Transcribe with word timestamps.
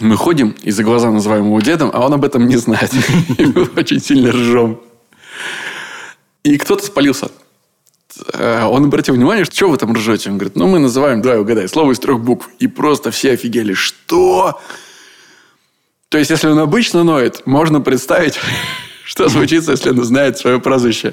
Мы 0.00 0.16
ходим 0.16 0.54
и 0.62 0.70
за 0.70 0.82
глаза 0.82 1.10
называем 1.10 1.44
его 1.44 1.60
дедом, 1.60 1.90
а 1.92 2.06
он 2.06 2.14
об 2.14 2.24
этом 2.24 2.48
не 2.48 2.56
знает. 2.56 2.90
И 3.38 3.44
мы 3.44 3.68
очень 3.76 4.00
сильно 4.00 4.32
ржем. 4.32 4.80
И 6.42 6.56
кто-то 6.56 6.84
спалился. 6.84 7.30
Э, 8.32 8.64
он 8.64 8.84
обратил 8.84 9.14
внимание, 9.14 9.44
что 9.44 9.68
вы 9.68 9.76
там 9.76 9.92
ржете? 9.92 10.30
Он 10.30 10.38
говорит, 10.38 10.56
ну, 10.56 10.66
мы 10.66 10.78
называем, 10.78 11.20
давай 11.20 11.38
угадай, 11.38 11.68
слово 11.68 11.92
из 11.92 11.98
трех 11.98 12.20
букв. 12.20 12.48
И 12.58 12.66
просто 12.66 13.10
все 13.10 13.32
офигели. 13.32 13.74
Что? 13.74 14.58
То 16.08 16.16
есть, 16.16 16.30
если 16.30 16.48
он 16.48 16.58
обычно 16.58 17.04
ноет, 17.04 17.46
можно 17.46 17.80
представить, 17.82 18.40
что 19.04 19.28
случится, 19.28 19.72
если 19.72 19.90
он 19.90 20.02
знает 20.02 20.38
свое 20.38 20.60
прозвище. 20.60 21.12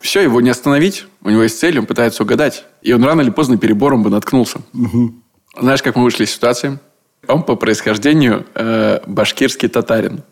Все, 0.00 0.22
его 0.22 0.40
не 0.40 0.48
остановить. 0.48 1.04
У 1.22 1.28
него 1.28 1.42
есть 1.42 1.58
цель, 1.58 1.78
он 1.78 1.84
пытается 1.84 2.22
угадать. 2.22 2.64
И 2.80 2.94
он 2.94 3.04
рано 3.04 3.20
или 3.20 3.30
поздно 3.30 3.58
перебором 3.58 4.02
бы 4.02 4.08
наткнулся. 4.08 4.62
Знаешь, 5.58 5.82
как 5.82 5.96
мы 5.96 6.04
вышли 6.04 6.24
из 6.24 6.30
ситуации? 6.30 6.78
Он 7.32 7.42
по 7.42 7.56
происхождению 7.56 8.46
э, 8.54 9.00
башкирский 9.06 9.68
татарин. 9.68 10.22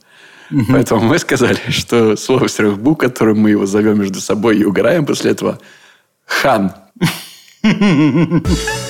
Угу. 0.50 0.64
Поэтому 0.70 1.02
мы 1.02 1.18
сказали, 1.18 1.59
что 1.68 2.16
слово 2.16 2.46
из 2.46 2.54
трех 2.54 2.78
букв, 2.78 3.00
которым 3.00 3.40
мы 3.40 3.50
его 3.50 3.66
зовем 3.66 3.98
между 4.00 4.20
собой 4.20 4.59
и 4.59 4.64
угораем 4.64 5.06
после 5.06 5.32
этого, 5.32 5.59
хан. 6.26 6.73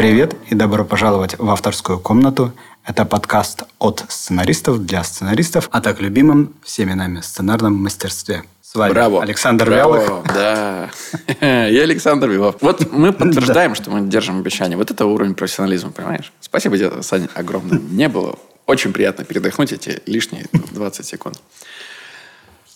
Привет 0.00 0.34
и 0.48 0.54
добро 0.54 0.82
пожаловать 0.82 1.38
в 1.38 1.50
авторскую 1.50 1.98
комнату. 2.00 2.54
Это 2.86 3.04
подкаст 3.04 3.64
от 3.78 4.02
сценаристов 4.08 4.86
для 4.86 5.04
сценаристов 5.04 5.68
о 5.72 5.82
так 5.82 6.00
любимом 6.00 6.54
всеми 6.64 6.94
нами 6.94 7.20
сценарном 7.20 7.74
мастерстве. 7.74 8.44
С 8.62 8.74
вами 8.76 8.94
Браво. 8.94 9.22
Александр 9.22 9.66
Браво. 9.66 9.96
Вялых. 9.96 10.24
Да. 10.34 10.90
Я 11.68 11.82
Александр 11.82 12.30
Вялов. 12.30 12.56
Вот 12.62 12.90
мы 12.90 13.12
подтверждаем, 13.12 13.74
что 13.74 13.90
мы 13.90 14.08
держим 14.08 14.38
обещание. 14.38 14.78
Вот 14.78 14.90
это 14.90 15.04
уровень 15.04 15.34
профессионализма, 15.34 15.90
понимаешь? 15.90 16.32
Спасибо 16.40 16.78
тебе, 16.78 17.02
Саня, 17.02 17.28
огромное. 17.34 17.78
Мне 17.78 18.08
было 18.08 18.38
очень 18.64 18.94
приятно 18.94 19.24
передохнуть 19.24 19.70
эти 19.72 20.00
лишние 20.06 20.46
20 20.72 21.04
секунд. 21.04 21.38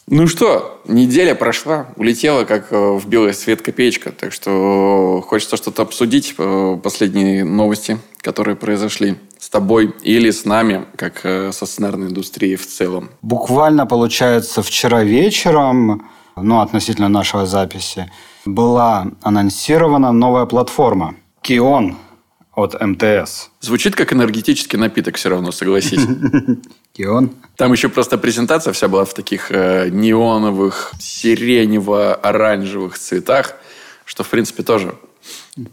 Ну 0.06 0.26
что, 0.26 0.82
неделя 0.86 1.34
прошла, 1.34 1.86
улетела 1.96 2.44
как 2.44 2.70
э, 2.72 2.76
в 2.76 3.08
белый 3.08 3.32
свет 3.32 3.62
копеечка. 3.62 4.12
Так 4.12 4.34
что 4.34 5.24
хочется 5.26 5.56
что-то 5.56 5.82
обсудить, 5.82 6.34
э, 6.36 6.78
последние 6.82 7.44
новости, 7.44 7.98
которые 8.18 8.54
произошли 8.54 9.16
с 9.38 9.48
тобой 9.48 9.94
или 10.02 10.30
с 10.30 10.44
нами, 10.44 10.84
как 10.96 11.20
э, 11.24 11.52
со 11.52 11.64
сценарной 11.64 12.08
индустрией 12.08 12.56
в 12.56 12.66
целом. 12.66 13.08
Буквально, 13.22 13.86
получается, 13.86 14.62
вчера 14.62 15.02
вечером, 15.04 16.06
ну, 16.36 16.60
относительно 16.60 17.08
нашего 17.08 17.46
записи, 17.46 18.10
была 18.44 19.06
анонсирована 19.22 20.12
новая 20.12 20.44
платформа. 20.44 21.14
Кион 21.40 21.96
от 22.54 22.80
МТС. 22.80 23.50
Звучит 23.60 23.96
как 23.96 24.12
энергетический 24.12 24.78
напиток 24.78 25.16
все 25.16 25.28
равно, 25.30 25.52
согласись. 25.52 26.06
Кион. 26.92 27.32
Там 27.56 27.72
еще 27.72 27.88
просто 27.88 28.18
презентация 28.18 28.72
вся 28.72 28.88
была 28.88 29.04
в 29.04 29.14
таких 29.14 29.50
э, 29.50 29.88
неоновых, 29.90 30.92
сиренево-оранжевых 30.98 32.96
цветах, 32.98 33.54
что, 34.04 34.22
в 34.22 34.28
принципе, 34.28 34.62
тоже 34.62 34.94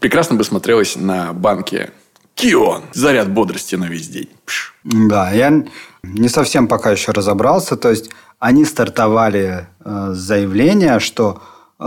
прекрасно 0.00 0.36
бы 0.36 0.44
смотрелось 0.44 0.96
на 0.96 1.32
банке 1.32 1.92
Кион. 2.34 2.82
Заряд 2.92 3.30
бодрости 3.30 3.76
на 3.76 3.84
весь 3.84 4.08
день. 4.08 4.30
Пш. 4.44 4.74
Да, 4.84 5.30
я 5.30 5.64
не 6.02 6.28
совсем 6.28 6.66
пока 6.66 6.90
еще 6.90 7.12
разобрался. 7.12 7.76
То 7.76 7.90
есть, 7.90 8.10
они 8.40 8.64
стартовали 8.64 9.68
э, 9.84 10.10
с 10.12 10.18
заявления, 10.18 10.98
что 10.98 11.40
э, 11.78 11.84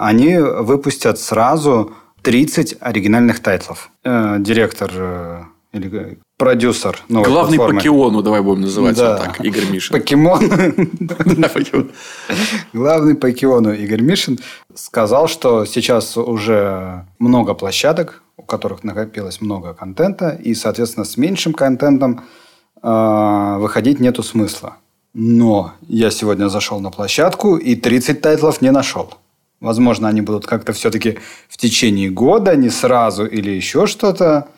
они 0.00 0.38
выпустят 0.38 1.18
сразу 1.20 1.92
30 2.28 2.76
оригинальных 2.80 3.40
тайтлов. 3.40 3.90
Э, 4.04 4.36
директор 4.38 4.90
э, 4.94 5.44
или 5.72 6.18
продюсер 6.36 6.98
новой 7.08 7.26
Главный 7.26 7.56
платформы. 7.56 7.80
покемону, 7.80 8.22
давай 8.22 8.42
будем 8.42 8.60
называть 8.60 8.98
да. 8.98 9.14
его 9.14 9.24
так, 9.24 9.40
Игорь 9.40 9.70
Мишин. 9.70 9.98
Покемон. 9.98 10.42
Главный 12.74 13.14
покемону 13.14 13.72
Игорь 13.72 14.02
Мишин 14.02 14.38
сказал, 14.74 15.26
что 15.26 15.64
сейчас 15.64 16.18
уже 16.18 17.06
много 17.18 17.54
площадок, 17.54 18.22
у 18.36 18.42
которых 18.42 18.84
накопилось 18.84 19.40
много 19.40 19.72
контента, 19.72 20.28
и, 20.28 20.52
соответственно, 20.52 21.06
с 21.06 21.16
меньшим 21.16 21.54
контентом 21.54 22.24
э, 22.82 23.56
выходить 23.58 24.00
нету 24.00 24.22
смысла. 24.22 24.76
Но 25.14 25.72
я 25.80 26.10
сегодня 26.10 26.48
зашел 26.48 26.78
на 26.80 26.90
площадку 26.90 27.56
и 27.56 27.74
30 27.74 28.20
тайтлов 28.20 28.60
не 28.60 28.70
нашел. 28.70 29.14
Возможно, 29.60 30.08
они 30.08 30.20
будут 30.20 30.46
как-то 30.46 30.72
все-таки 30.72 31.18
в 31.48 31.56
течение 31.56 32.10
года, 32.10 32.54
не 32.54 32.70
сразу 32.70 33.26
или 33.26 33.50
еще 33.50 33.86
что-то. 33.86 34.48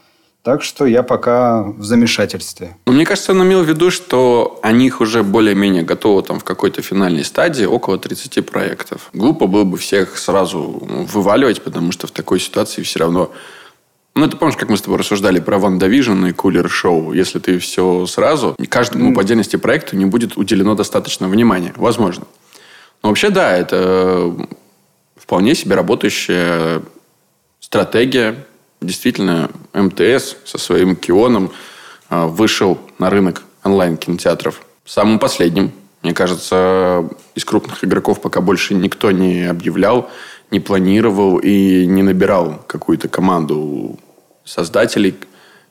Так 0.43 0.63
что 0.63 0.87
я 0.87 1.03
пока 1.03 1.63
в 1.63 1.85
замешательстве. 1.85 2.75
Но 2.87 2.93
мне 2.93 3.05
кажется, 3.05 3.33
он 3.33 3.43
имел 3.43 3.63
в 3.63 3.69
виду, 3.69 3.91
что 3.91 4.59
они 4.63 4.87
их 4.87 5.03
уже 5.03 5.23
более-менее 5.23 5.83
готовы 5.83 6.23
там 6.23 6.39
в 6.39 6.45
какой-то 6.45 6.81
финальной 6.81 7.25
стадии, 7.25 7.67
около 7.67 7.99
30 7.99 8.47
проектов. 8.47 9.11
Глупо 9.13 9.47
было 9.47 9.65
бы 9.65 9.77
всех 9.77 10.17
сразу 10.17 10.63
вываливать, 11.13 11.63
потому 11.63 11.93
что 11.93 12.07
в 12.07 12.11
такой 12.11 12.41
ситуации 12.41 12.83
все 12.83 13.01
равно... 13.01 13.31
Ну, 14.15 14.27
ты 14.29 14.37
помнишь, 14.37 14.57
как 14.57 14.71
мы 14.71 14.79
с 14.79 14.83
тобой 14.83 14.99
рассуждали 14.99 15.41
про 15.41 15.59
Ван 15.59 15.79
Давижн 15.79 16.25
и 16.27 16.33
Кулер 16.33 16.71
Шоу? 16.71 17.13
Если 17.13 17.39
ты 17.39 17.59
все 17.59 18.07
сразу, 18.07 18.57
каждому 18.69 19.15
по 19.15 19.21
отдельности 19.21 19.57
проекту 19.57 19.95
не 19.97 20.07
будет 20.07 20.39
уделено 20.39 20.75
достаточно 20.75 21.29
внимания. 21.29 21.75
Возможно. 21.77 22.25
Но 23.03 23.11
вообще, 23.11 23.29
да, 23.29 23.57
это 23.57 24.35
вполне 25.21 25.55
себе 25.55 25.75
работающая 25.75 26.83
стратегия. 27.61 28.47
Действительно, 28.81 29.51
МТС 29.75 30.37
со 30.45 30.59
своим 30.59 30.97
Кионом 30.97 31.53
а, 32.09 32.27
вышел 32.27 32.81
на 32.99 33.11
рынок 33.11 33.43
онлайн-кинотеатров 33.63 34.63
самым 34.85 35.19
последним. 35.19 35.71
Мне 36.03 36.15
кажется, 36.15 37.09
из 37.35 37.45
крупных 37.45 37.85
игроков 37.85 38.23
пока 38.23 38.41
больше 38.41 38.75
никто 38.75 39.11
не 39.11 39.45
объявлял, 39.45 40.11
не 40.51 40.59
планировал 40.59 41.39
и 41.39 41.85
не 41.87 42.03
набирал 42.03 42.65
какую-то 42.67 43.09
команду 43.09 43.99
создателей, 44.45 45.15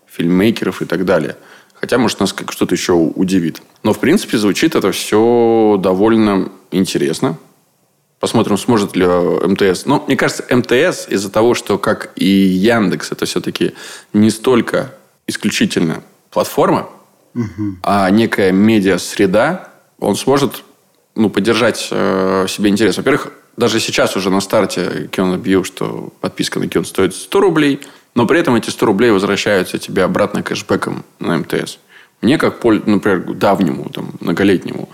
фильммейкеров 0.05 0.83
и 0.83 0.85
так 0.85 1.03
далее. 1.03 1.35
Хотя, 1.73 1.97
может, 1.97 2.19
нас 2.19 2.31
как 2.33 2.51
что-то 2.51 2.75
еще 2.75 2.93
удивит. 2.93 3.61
Но, 3.83 3.93
в 3.93 3.99
принципе, 3.99 4.37
звучит 4.37 4.75
это 4.75 4.91
все 4.91 5.79
довольно 5.81 6.51
интересно. 6.71 7.37
Посмотрим, 8.19 8.57
сможет 8.57 8.95
ли 8.95 9.05
э, 9.07 9.47
МТС. 9.47 9.85
Но 9.85 10.03
мне 10.05 10.17
кажется, 10.17 10.43
МТС 10.49 11.07
из-за 11.07 11.29
того, 11.31 11.53
что 11.53 11.77
как 11.77 12.11
и 12.15 12.25
Яндекс, 12.25 13.11
это 13.11 13.25
все-таки 13.25 13.73
не 14.13 14.29
столько 14.29 14.93
исключительно 15.25 16.03
платформа, 16.29 16.89
угу. 17.33 17.77
а 17.81 18.09
некая 18.09 18.51
медиа-среда, 18.51 19.69
он 19.99 20.15
сможет 20.15 20.63
ну, 21.15 21.29
поддержать 21.29 21.87
э, 21.91 22.45
себе 22.49 22.69
интерес. 22.69 22.97
Во-первых, 22.97 23.31
даже 23.55 23.79
сейчас 23.79 24.15
уже 24.15 24.29
на 24.29 24.41
старте 24.41 25.09
Кион 25.11 25.33
объявил, 25.33 25.63
что 25.63 26.13
подписка 26.21 26.59
на 26.59 26.67
Кион 26.67 26.85
стоит 26.85 27.15
100 27.15 27.39
рублей, 27.39 27.79
но 28.15 28.25
при 28.25 28.39
этом 28.39 28.55
эти 28.55 28.69
100 28.69 28.85
рублей 28.85 29.11
возвращаются 29.11 29.77
тебе 29.77 30.03
обратно 30.03 30.43
кэшбэком 30.43 31.05
на 31.19 31.37
МТС. 31.37 31.77
Мне, 32.21 32.37
как, 32.37 32.63
например, 32.63 33.33
давнему, 33.33 33.89
там, 33.89 34.11
многолетнему 34.19 34.89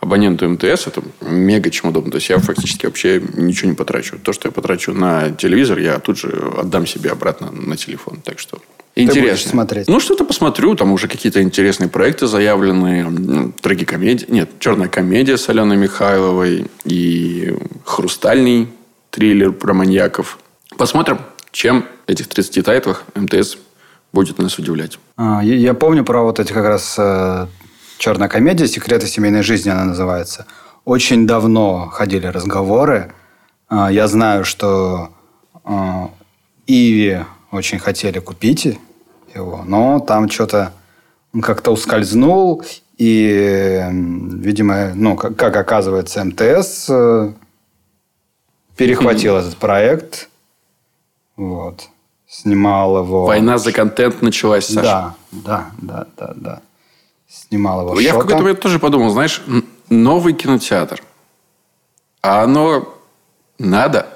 абоненту 0.00 0.48
МТС 0.48 0.86
это 0.86 1.02
мега 1.20 1.70
чем 1.70 1.90
удобно. 1.90 2.10
То 2.10 2.16
есть 2.16 2.28
я 2.28 2.38
фактически 2.38 2.86
вообще 2.86 3.22
ничего 3.34 3.70
не 3.70 3.76
потрачу. 3.76 4.18
То, 4.18 4.32
что 4.32 4.48
я 4.48 4.52
потрачу 4.52 4.92
на 4.92 5.30
телевизор, 5.30 5.78
я 5.78 5.98
тут 5.98 6.18
же 6.18 6.52
отдам 6.56 6.86
себе 6.86 7.10
обратно 7.10 7.50
на 7.50 7.76
телефон. 7.76 8.20
Так 8.24 8.38
что 8.38 8.58
Интересно. 8.94 9.50
смотреть? 9.50 9.88
Ну, 9.88 10.00
что-то 10.00 10.24
посмотрю. 10.24 10.74
Там 10.74 10.92
уже 10.92 11.08
какие-то 11.08 11.42
интересные 11.42 11.88
проекты 11.88 12.26
заявлены. 12.26 13.52
Трагикомедия. 13.60 14.26
Нет, 14.28 14.50
черная 14.58 14.88
комедия 14.88 15.36
с 15.36 15.48
Аленой 15.48 15.76
Михайловой. 15.76 16.66
И 16.84 17.54
хрустальный 17.84 18.68
триллер 19.10 19.52
про 19.52 19.72
маньяков. 19.72 20.38
Посмотрим, 20.76 21.18
чем 21.52 21.86
этих 22.06 22.28
30 22.28 22.64
тайтлах 22.64 23.04
МТС 23.14 23.56
будет 24.12 24.38
нас 24.38 24.58
удивлять. 24.58 24.98
А, 25.16 25.42
я 25.42 25.74
помню 25.74 26.04
про 26.04 26.22
вот 26.22 26.40
эти 26.40 26.52
как 26.52 26.64
раз 26.64 26.96
э, 26.98 27.46
черная 27.98 28.28
комедия 28.28 28.66
«Секреты 28.66 29.06
семейной 29.06 29.42
жизни» 29.42 29.70
она 29.70 29.84
называется. 29.84 30.46
Очень 30.84 31.26
давно 31.26 31.88
ходили 31.88 32.26
разговоры. 32.26 33.12
А, 33.68 33.92
я 33.92 34.08
знаю, 34.08 34.44
что 34.44 35.10
а, 35.64 36.10
Иви 36.66 37.18
очень 37.50 37.78
хотели 37.78 38.20
купить 38.20 38.78
его, 39.34 39.64
но 39.66 40.00
там 40.00 40.30
что-то 40.30 40.72
он 41.34 41.42
как-то 41.42 41.72
ускользнул, 41.72 42.62
и, 42.96 43.84
видимо, 43.92 44.92
ну, 44.94 45.14
как, 45.14 45.36
как 45.36 45.56
оказывается, 45.56 46.24
МТС 46.24 46.86
э, 46.88 47.32
перехватил 48.76 49.36
mm-hmm. 49.36 49.40
этот 49.40 49.56
проект. 49.58 50.28
Вот. 51.36 51.90
Снимал 52.26 53.04
его... 53.04 53.26
Война 53.26 53.58
за 53.58 53.72
контент 53.72 54.20
началась, 54.22 54.66
Саша. 54.66 54.82
Да, 54.82 55.14
да, 55.30 55.70
да, 55.80 56.06
да, 56.16 56.34
да 56.34 56.62
снимал 57.28 57.82
его 57.82 58.00
Я 58.00 58.14
в 58.14 58.18
какой-то 58.18 58.42
момент 58.42 58.60
тоже 58.60 58.78
подумал, 58.78 59.10
знаешь, 59.10 59.42
новый 59.88 60.32
кинотеатр. 60.32 61.02
А 62.22 62.42
оно 62.42 62.94
надо? 63.58 64.14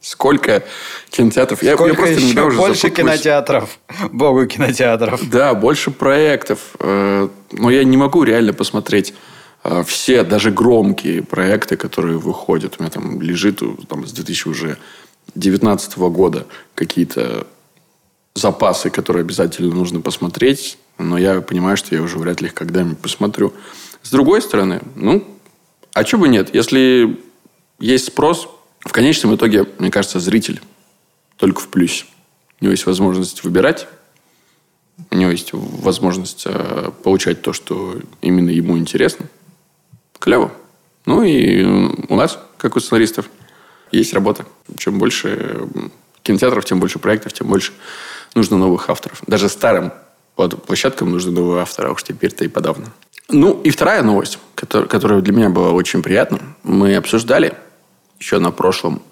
Сколько 0.00 0.64
кинотеатров? 1.10 1.62
Я, 1.62 1.74
Сколько 1.74 1.92
я 1.92 1.96
просто 1.96 2.14
еще 2.14 2.42
уже 2.42 2.56
больше 2.58 2.82
запутываюсь. 2.82 3.20
кинотеатров. 3.20 3.78
Богу 4.10 4.46
кинотеатров. 4.46 5.28
Да, 5.30 5.54
больше 5.54 5.92
проектов. 5.92 6.58
Э, 6.80 7.28
Но 7.52 7.70
я 7.70 7.84
не 7.84 7.96
могу 7.96 8.24
реально 8.24 8.52
посмотреть 8.52 9.14
э, 9.62 9.84
все, 9.86 10.24
даже 10.24 10.50
громкие 10.50 11.22
проекты, 11.22 11.76
которые 11.76 12.18
выходят. 12.18 12.76
У 12.78 12.82
меня 12.82 12.90
там 12.90 13.20
лежит 13.20 13.62
э, 13.62 13.66
там, 13.88 14.04
с 14.04 14.12
2019 14.12 15.98
года 15.98 16.46
какие-то 16.74 17.46
запасы, 18.34 18.90
которые 18.90 19.20
обязательно 19.20 19.72
нужно 19.72 20.00
посмотреть. 20.00 20.78
Но 20.98 21.18
я 21.18 21.40
понимаю, 21.40 21.76
что 21.76 21.94
я 21.94 22.02
уже 22.02 22.18
вряд 22.18 22.40
ли 22.40 22.48
их 22.48 22.54
когда-нибудь 22.54 22.98
посмотрю. 22.98 23.52
С 24.02 24.10
другой 24.10 24.42
стороны, 24.42 24.82
ну, 24.94 25.26
а 25.92 26.04
чего 26.04 26.22
бы 26.22 26.28
нет? 26.28 26.54
Если 26.54 27.20
есть 27.78 28.06
спрос, 28.06 28.48
в 28.80 28.92
конечном 28.92 29.34
итоге, 29.34 29.66
мне 29.78 29.90
кажется, 29.90 30.20
зритель 30.20 30.60
только 31.36 31.60
в 31.60 31.68
плюсе. 31.68 32.06
У 32.60 32.64
него 32.64 32.72
есть 32.72 32.86
возможность 32.86 33.44
выбирать, 33.44 33.86
у 35.10 35.14
него 35.16 35.30
есть 35.30 35.50
возможность 35.52 36.44
э, 36.46 36.90
получать 37.02 37.42
то, 37.42 37.52
что 37.52 37.96
именно 38.20 38.50
ему 38.50 38.78
интересно. 38.78 39.26
Клево. 40.18 40.52
Ну 41.06 41.22
и 41.22 41.64
у 41.64 42.14
нас, 42.14 42.38
как 42.56 42.76
у 42.76 42.80
сценаристов, 42.80 43.28
есть 43.90 44.14
работа. 44.14 44.46
Чем 44.78 44.98
больше 44.98 45.66
кинотеатров, 46.22 46.64
тем 46.64 46.80
больше 46.80 46.98
проектов, 46.98 47.32
тем 47.32 47.48
больше 47.48 47.72
нужно 48.34 48.56
новых 48.56 48.88
авторов. 48.88 49.22
Даже 49.26 49.48
старым 49.48 49.92
плат- 50.36 50.62
площадкам 50.62 51.10
нужны 51.10 51.32
новые 51.32 51.62
авторы, 51.62 51.88
а 51.88 51.92
уж 51.92 52.02
теперь-то 52.02 52.44
и 52.44 52.48
подавно. 52.48 52.86
Ну, 53.28 53.60
и 53.62 53.70
вторая 53.70 54.02
новость, 54.02 54.38
которая, 54.54 55.20
для 55.20 55.32
меня 55.32 55.48
была 55.48 55.70
очень 55.70 56.02
приятна. 56.02 56.38
Мы 56.62 56.96
обсуждали 56.96 57.54
еще 58.18 58.38
на 58.38 58.50
прошлом, 58.50 59.02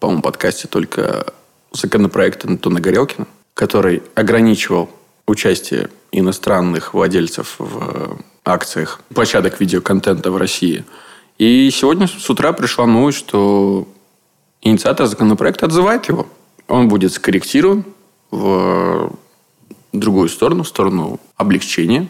по-моему, 0.00 0.22
подкасте 0.22 0.68
только 0.68 1.32
законопроект 1.72 2.44
Антона 2.44 2.80
Горелкина, 2.80 3.26
который 3.54 4.02
ограничивал 4.14 4.88
участие 5.26 5.90
иностранных 6.12 6.94
владельцев 6.94 7.56
в 7.58 8.18
акциях 8.44 9.00
площадок 9.14 9.60
видеоконтента 9.60 10.30
в 10.30 10.36
России. 10.36 10.84
И 11.38 11.70
сегодня 11.70 12.06
с 12.06 12.30
утра 12.30 12.52
пришла 12.52 12.86
новость, 12.86 13.18
что 13.18 13.86
инициатор 14.62 15.06
законопроекта 15.06 15.66
отзывает 15.66 16.06
его. 16.08 16.26
Он 16.68 16.88
будет 16.88 17.12
скорректирован 17.12 17.84
в 18.30 19.12
другую 20.00 20.28
сторону, 20.28 20.62
в 20.62 20.68
сторону 20.68 21.20
облегчения. 21.36 22.08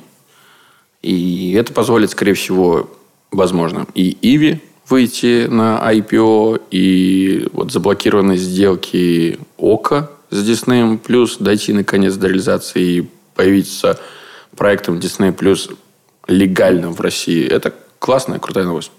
И 1.03 1.53
это 1.53 1.73
позволит, 1.73 2.11
скорее 2.11 2.35
всего, 2.35 2.91
возможно, 3.31 3.87
и 3.95 4.17
Иви 4.23 4.61
выйти 4.89 5.47
на 5.47 5.81
IPO, 5.93 6.63
и 6.71 7.49
вот 7.53 7.73
заблокированные 7.73 8.39
сделки 8.39 9.39
ОКО 9.59 10.11
с 10.31 10.49
Disney+, 10.49 10.99
плюс 10.99 11.39
дойти, 11.39 11.73
наконец, 11.73 12.15
до 12.15 12.29
реализации 12.29 12.83
и 12.83 13.11
появиться 13.35 13.99
проектом 14.57 14.99
Disney+, 14.99 15.33
плюс 15.33 15.71
легально 16.27 16.91
в 16.91 17.01
России. 17.01 17.47
Это 17.47 17.75
классная, 17.99 18.39
крутая 18.39 18.65
новость. 18.65 18.91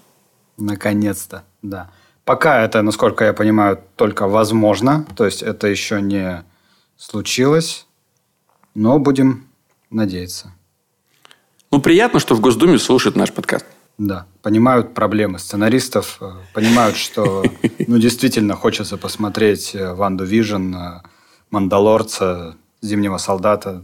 Наконец-то, 0.56 1.44
да. 1.62 1.90
Пока 2.24 2.62
это, 2.62 2.82
насколько 2.82 3.24
я 3.24 3.32
понимаю, 3.32 3.80
только 3.96 4.28
возможно. 4.28 5.06
То 5.16 5.24
есть 5.24 5.42
это 5.42 5.66
еще 5.66 6.02
не 6.02 6.44
случилось. 6.96 7.86
Но 8.74 8.98
будем 8.98 9.46
надеяться. 9.90 10.52
Ну, 11.70 11.80
приятно, 11.80 12.20
что 12.20 12.34
в 12.34 12.40
Госдуме 12.40 12.78
слушают 12.78 13.16
наш 13.16 13.32
подкаст. 13.32 13.66
Да, 13.98 14.26
понимают 14.42 14.94
проблемы 14.94 15.38
сценаристов, 15.40 16.18
э, 16.20 16.30
понимают, 16.54 16.96
что 16.96 17.44
ну, 17.86 17.98
действительно 17.98 18.54
хочется 18.54 18.96
посмотреть 18.96 19.74
э, 19.74 19.92
Ванду 19.92 20.24
Вижн, 20.24 20.74
э, 20.74 21.02
Мандалорца, 21.50 22.56
Зимнего 22.80 23.18
солдата. 23.18 23.82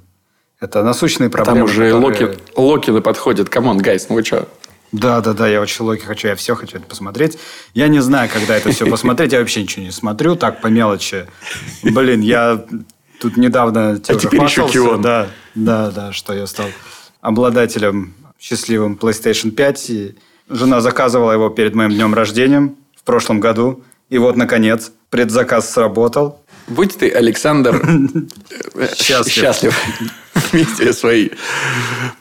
Это 0.60 0.84
насущные 0.84 1.30
проблемы. 1.30 1.60
Там 1.60 1.64
уже 1.64 1.90
которые- 1.92 2.28
Локи, 2.28 2.38
Локи 2.56 2.90
на 2.90 3.02
подходит. 3.02 3.48
Come 3.48 3.65
on, 3.65 3.78
guys, 3.78 4.08
ну 4.08 4.14
вы 4.14 4.24
что? 4.24 4.48
Да, 4.92 5.20
да, 5.20 5.32
да, 5.32 5.48
я 5.48 5.60
очень 5.60 5.84
Локи 5.84 6.04
хочу, 6.04 6.28
я 6.28 6.36
все 6.36 6.54
хочу 6.54 6.78
это 6.78 6.86
посмотреть. 6.86 7.36
Я 7.74 7.88
не 7.88 7.98
знаю, 8.00 8.30
когда 8.32 8.56
это 8.56 8.70
все 8.70 8.86
посмотреть, 8.86 9.32
я 9.32 9.40
вообще 9.40 9.62
ничего 9.62 9.84
не 9.84 9.90
смотрю, 9.90 10.36
так 10.36 10.60
по 10.60 10.68
мелочи. 10.68 11.26
Блин, 11.82 12.20
я 12.20 12.64
тут 13.20 13.36
недавно 13.36 13.90
уже 13.92 14.18
теперь 14.18 14.42
еще 14.42 14.68
Кион. 14.68 15.02
Да, 15.02 15.28
да, 15.54 15.90
да, 15.90 16.12
что 16.12 16.32
я 16.34 16.46
стал 16.46 16.66
обладателем 17.20 18.14
счастливым 18.38 18.98
PlayStation 19.00 19.50
5. 19.50 19.90
И 19.90 20.14
жена 20.48 20.80
заказывала 20.80 21.32
его 21.32 21.48
перед 21.50 21.74
моим 21.74 21.90
днем 21.90 22.14
рождения 22.14 22.74
в 22.96 23.02
прошлом 23.04 23.40
году. 23.40 23.82
И 24.10 24.18
вот, 24.18 24.36
наконец, 24.36 24.92
предзаказ 25.10 25.70
сработал. 25.72 26.40
Будь 26.66 26.96
ты, 26.96 27.10
Александр, 27.10 27.80
Счастлив. 28.96 29.32
счастлив 29.34 29.78
вместе 30.52 30.92
со 30.92 30.98
своей 30.98 31.32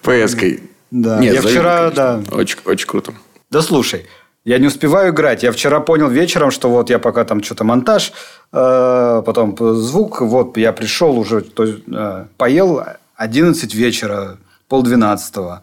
ПС-кой. 0.01 0.61
Да. 0.91 1.19
Нет, 1.19 1.35
Я 1.35 1.41
вчера, 1.41 1.91
да. 1.91 2.21
Очень, 2.31 2.57
очень 2.65 2.87
круто. 2.87 3.13
Да 3.49 3.61
слушай, 3.61 4.05
я 4.45 4.59
не 4.59 4.67
успеваю 4.67 5.13
играть. 5.13 5.43
Я 5.43 5.51
вчера 5.51 5.79
понял 5.79 6.09
вечером, 6.09 6.51
что 6.51 6.69
вот 6.69 6.89
я 6.89 6.99
пока 6.99 7.23
там 7.23 7.41
что-то 7.41 7.63
монтаж, 7.63 8.11
э, 8.51 9.23
потом 9.25 9.55
звук, 9.57 10.21
вот 10.21 10.57
я 10.57 10.73
пришел 10.73 11.17
уже, 11.17 11.41
то, 11.41 11.63
э, 11.65 12.25
поел 12.37 12.83
11 13.15 13.73
вечера, 13.73 14.37
полдвенадцатого. 14.67 15.61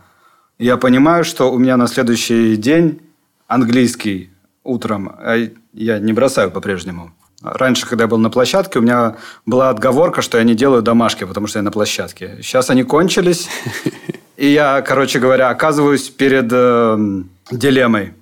Я 0.58 0.76
понимаю, 0.76 1.24
что 1.24 1.52
у 1.52 1.58
меня 1.58 1.76
на 1.76 1.88
следующий 1.88 2.56
день 2.56 3.00
английский 3.48 4.30
утром. 4.64 5.12
а 5.18 5.48
Я 5.72 5.98
не 5.98 6.12
бросаю 6.12 6.50
по-прежнему. 6.50 7.12
Раньше, 7.42 7.86
когда 7.86 8.04
я 8.04 8.08
был 8.08 8.18
на 8.18 8.30
площадке, 8.30 8.78
у 8.78 8.82
меня 8.82 9.16
была 9.46 9.70
отговорка, 9.70 10.20
что 10.20 10.38
я 10.38 10.44
не 10.44 10.54
делаю 10.54 10.82
домашки, 10.82 11.24
потому 11.24 11.46
что 11.46 11.58
я 11.58 11.62
на 11.62 11.70
площадке. 11.70 12.38
Сейчас 12.42 12.70
они 12.70 12.82
кончились. 12.82 13.48
И 14.36 14.46
я, 14.46 14.82
короче 14.82 15.18
говоря, 15.18 15.48
оказываюсь 15.48 16.08
перед 16.08 16.48
э, 16.52 17.22
дилеммой. 17.50 18.14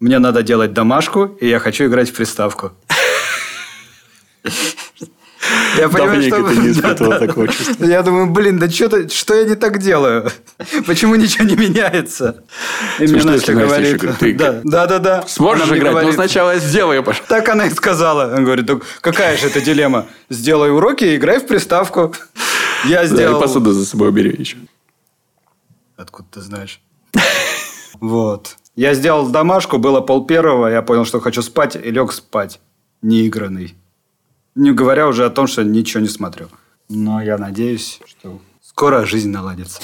Мне 0.00 0.18
надо 0.18 0.42
делать 0.42 0.72
домашку, 0.72 1.26
и 1.40 1.46
я 1.46 1.58
хочу 1.58 1.86
играть 1.86 2.08
в 2.08 2.14
приставку. 2.14 2.72
Я 5.76 5.88
Давненько 5.88 6.42
ты 6.42 6.56
не 6.56 6.70
испытывал 6.70 7.18
такого 7.18 7.48
чувства. 7.48 7.84
Я 7.84 8.02
думаю, 8.02 8.30
блин, 8.30 8.58
да 8.58 8.68
что 8.68 9.08
что 9.08 9.34
я 9.34 9.44
не 9.44 9.54
так 9.54 9.78
делаю? 9.78 10.30
Почему 10.86 11.14
ничего 11.16 11.44
не 11.44 11.56
меняется? 11.56 12.44
И 12.98 13.06
мне 13.06 13.22
Настя 13.22 13.54
говорит, 13.54 14.02
да, 14.64 14.86
да, 14.86 14.98
да. 14.98 15.24
Сможешь 15.26 15.64
Она 15.64 15.76
играть? 15.76 15.92
Ну, 15.92 15.98
говорит, 15.98 16.14
сначала 16.14 16.56
сделай. 16.56 17.02
Так 17.28 17.48
она 17.48 17.66
и 17.66 17.70
сказала. 17.70 18.34
Он 18.34 18.44
говорит, 18.44 18.66
«Так 18.66 18.82
какая 19.00 19.36
же 19.36 19.46
это 19.46 19.60
дилемма? 19.60 20.06
Сделай 20.28 20.70
уроки 20.70 21.04
и 21.04 21.16
играй 21.16 21.38
в 21.38 21.46
приставку. 21.46 22.14
Я 22.84 22.98
Да, 22.98 23.04
и 23.04 23.06
сделал... 23.08 23.40
посуду 23.40 23.72
за 23.72 23.84
собой 23.84 24.08
убери 24.08 24.34
еще. 24.38 24.56
Откуда 25.96 26.28
ты 26.32 26.40
знаешь? 26.40 26.80
Вот. 28.00 28.56
Я 28.76 28.94
сделал 28.94 29.28
домашку, 29.28 29.78
было 29.78 30.00
пол 30.00 30.26
первого, 30.26 30.68
я 30.68 30.82
понял, 30.82 31.04
что 31.04 31.20
хочу 31.20 31.42
спать, 31.42 31.76
и 31.76 31.90
лег 31.90 32.12
спать. 32.12 32.60
Неигранный. 33.02 33.74
Не 34.54 34.72
говоря 34.72 35.06
уже 35.08 35.24
о 35.24 35.30
том, 35.30 35.46
что 35.46 35.64
ничего 35.64 36.00
не 36.00 36.08
смотрю. 36.08 36.48
Но 36.88 37.22
я 37.22 37.38
надеюсь, 37.38 38.00
что 38.06 38.40
скоро 38.62 39.04
жизнь 39.06 39.30
наладится. 39.30 39.80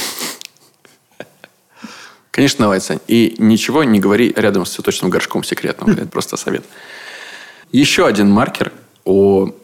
Конечно, 2.31 2.79
Сань. 2.81 3.01
И 3.09 3.35
ничего 3.39 3.85
не 3.85 3.99
говори 3.99 4.33
рядом 4.37 4.67
с 4.67 4.71
цветочным 4.71 5.11
горшком 5.11 5.43
секретным. 5.43 5.91
Это 5.91 6.07
просто 6.07 6.37
совет. 6.37 6.65
Еще 7.73 8.07
один 8.07 8.31
маркер 8.31 8.73
о 9.05 9.55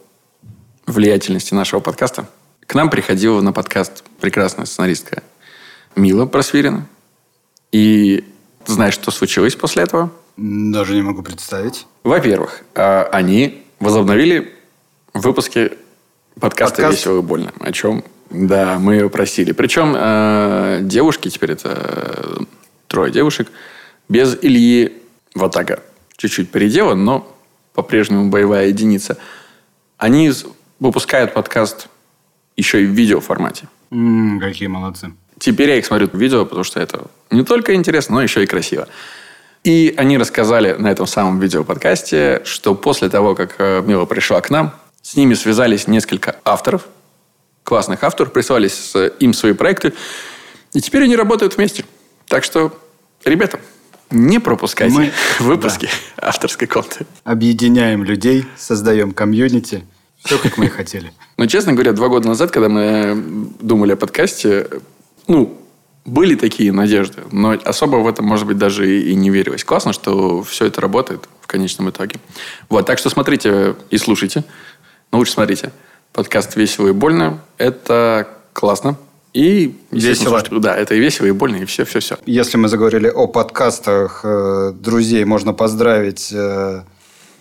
влиятельности 0.87 1.53
нашего 1.53 1.81
подкаста. 1.81 2.27
К 2.65 2.73
нам 2.73 2.89
приходила 2.89 3.41
на 3.41 3.53
подкаст 3.53 4.03
прекрасная 4.19 4.65
сценаристка 4.65 5.21
Мила 5.95 6.25
Просвирина. 6.25 6.87
И 7.71 8.23
знаешь, 8.73 8.93
что 8.93 9.11
случилось 9.11 9.55
после 9.55 9.83
этого? 9.83 10.11
Даже 10.37 10.95
не 10.95 11.01
могу 11.01 11.21
представить. 11.21 11.85
Во-первых, 12.03 12.63
а, 12.75 13.07
они 13.11 13.63
возобновили 13.79 14.53
выпуски 15.13 15.71
подкаста 16.39 16.77
Подкаст? 16.77 16.97
«Весело 16.99 17.19
и 17.19 17.21
больно». 17.21 17.53
О 17.59 17.71
чем, 17.71 18.03
да, 18.29 18.79
мы 18.79 18.95
ее 18.95 19.09
просили. 19.09 19.51
Причем 19.51 19.93
э, 19.95 20.79
девушки, 20.81 21.29
теперь 21.29 21.51
это 21.51 21.69
э, 21.75 22.43
трое 22.87 23.11
девушек, 23.11 23.49
без 24.09 24.35
Ильи 24.41 25.01
Ватага. 25.35 25.83
Чуть-чуть 26.17 26.49
передела, 26.49 26.95
но 26.95 27.31
по-прежнему 27.73 28.29
боевая 28.29 28.67
единица. 28.67 29.17
Они 29.97 30.31
выпускают 30.79 31.33
подкаст 31.33 31.87
еще 32.57 32.83
и 32.83 32.85
в 32.85 32.89
видеоформате. 32.89 33.67
М, 33.91 34.39
какие 34.39 34.67
молодцы. 34.67 35.13
Теперь 35.43 35.71
я 35.71 35.75
их 35.77 35.85
смотрю 35.85 36.07
в 36.07 36.13
видео, 36.17 36.45
потому 36.45 36.63
что 36.63 36.79
это 36.79 37.07
не 37.29 37.43
только 37.43 37.73
интересно, 37.75 38.15
но 38.15 38.21
еще 38.23 38.41
и 38.43 38.47
красиво. 38.47 38.87
И 39.65 39.93
они 39.97 40.17
рассказали 40.17 40.71
на 40.71 40.87
этом 40.89 41.05
самом 41.05 41.41
видеоподкасте, 41.41 42.43
что 42.45 42.75
после 42.75 43.09
того, 43.09 43.35
как 43.35 43.55
э, 43.57 43.81
Мила 43.85 44.05
пришла 44.05 44.39
к 44.39 44.49
нам, 44.49 44.73
с 45.01 45.17
ними 45.17 45.33
связались 45.33 45.85
несколько 45.85 46.37
авторов, 46.45 46.85
классных 47.65 48.05
авторов, 48.05 48.31
прислали 48.31 48.69
с- 48.69 48.95
им 49.19 49.33
свои 49.33 49.51
проекты, 49.51 49.91
и 50.71 50.79
теперь 50.79 51.03
они 51.03 51.17
работают 51.17 51.57
вместе. 51.57 51.83
Так 52.29 52.45
что, 52.45 52.71
ребята, 53.25 53.59
Не 54.11 54.39
пропускайте 54.39 54.95
Мы... 54.95 55.11
выпуски 55.41 55.89
да. 56.15 56.29
авторской 56.29 56.69
конты. 56.69 57.05
Объединяем 57.25 58.05
людей, 58.05 58.45
создаем 58.57 59.11
комьюнити. 59.11 59.83
Все, 60.23 60.37
как 60.37 60.57
мы 60.57 60.67
и 60.67 60.69
хотели. 60.69 61.11
Но, 61.35 61.47
честно 61.47 61.73
говоря, 61.73 61.91
два 61.91 62.07
года 62.07 62.29
назад, 62.29 62.49
когда 62.51 62.69
мы 62.69 63.21
думали 63.59 63.91
о 63.91 63.97
подкасте, 63.97 64.67
ну, 65.27 65.57
были 66.05 66.35
такие 66.35 66.71
надежды, 66.71 67.23
но 67.31 67.57
особо 67.63 67.97
в 67.97 68.07
этом, 68.07 68.25
может 68.25 68.45
быть, 68.45 68.57
даже 68.57 68.99
и 68.99 69.15
не 69.15 69.29
верилось. 69.29 69.63
Классно, 69.63 69.93
что 69.93 70.43
все 70.43 70.65
это 70.65 70.81
работает 70.81 71.27
в 71.41 71.47
конечном 71.47 71.89
итоге. 71.89 72.19
Вот, 72.69 72.85
так 72.85 72.97
что 72.99 73.09
смотрите 73.09 73.75
и 73.89 73.97
слушайте. 73.97 74.43
Ну, 75.11 75.19
лучше 75.19 75.33
смотрите. 75.33 75.71
Подкаст 76.11 76.55
«Весело 76.55 76.89
и 76.89 76.91
больно». 76.91 77.41
Это 77.57 78.27
классно. 78.51 78.97
И 79.33 79.75
весело. 79.91 80.43
Да, 80.51 80.75
это 80.75 80.93
и 80.93 80.99
весело, 80.99 81.25
и 81.25 81.31
больно, 81.31 81.55
и 81.55 81.65
все-все-все. 81.65 82.17
Если 82.25 82.57
мы 82.57 82.67
заговорили 82.67 83.07
о 83.07 83.27
подкастах 83.27 84.21
э, 84.23 84.73
друзей, 84.75 85.25
можно 85.25 85.53
поздравить 85.53 86.31
э, 86.31 86.83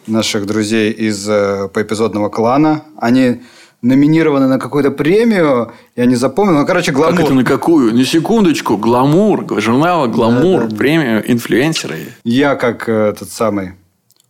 наших 0.07 0.47
друзей 0.47 0.91
из 0.91 1.29
э, 1.29 1.69
поэпизодного 1.69 2.31
клана. 2.31 2.85
Они 2.97 3.43
номинированы 3.83 4.47
на 4.47 4.59
какую-то 4.59 4.93
премию, 4.93 5.73
я 5.97 6.07
не 6.07 6.15
запомнил, 6.15 6.61
ну, 6.61 6.67
короче, 6.67 6.93
гламур. 6.93 7.17
Как 7.17 7.27
это 7.27 7.35
на 7.35 7.45
какую? 7.45 7.95
На 7.95 8.05
секундочку, 8.05 8.77
гламур, 8.77 9.45
журнала 9.61 10.07
«Гламур», 10.07 10.63
да, 10.63 10.69
да, 10.69 10.77
премию 10.77 11.31
инфлюенсеры. 11.31 12.07
Я 12.25 12.55
как 12.55 12.89
этот 12.89 13.31
самый, 13.31 13.73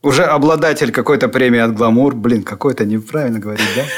уже 0.03 0.25
обладатель 0.25 0.91
какой-то 0.91 1.29
премии 1.29 1.61
от 1.61 1.75
«Гламур», 1.75 2.15
блин, 2.15 2.43
какой-то 2.43 2.85
неправильно 2.85 3.39
говорить, 3.39 3.69
да? 3.77 3.83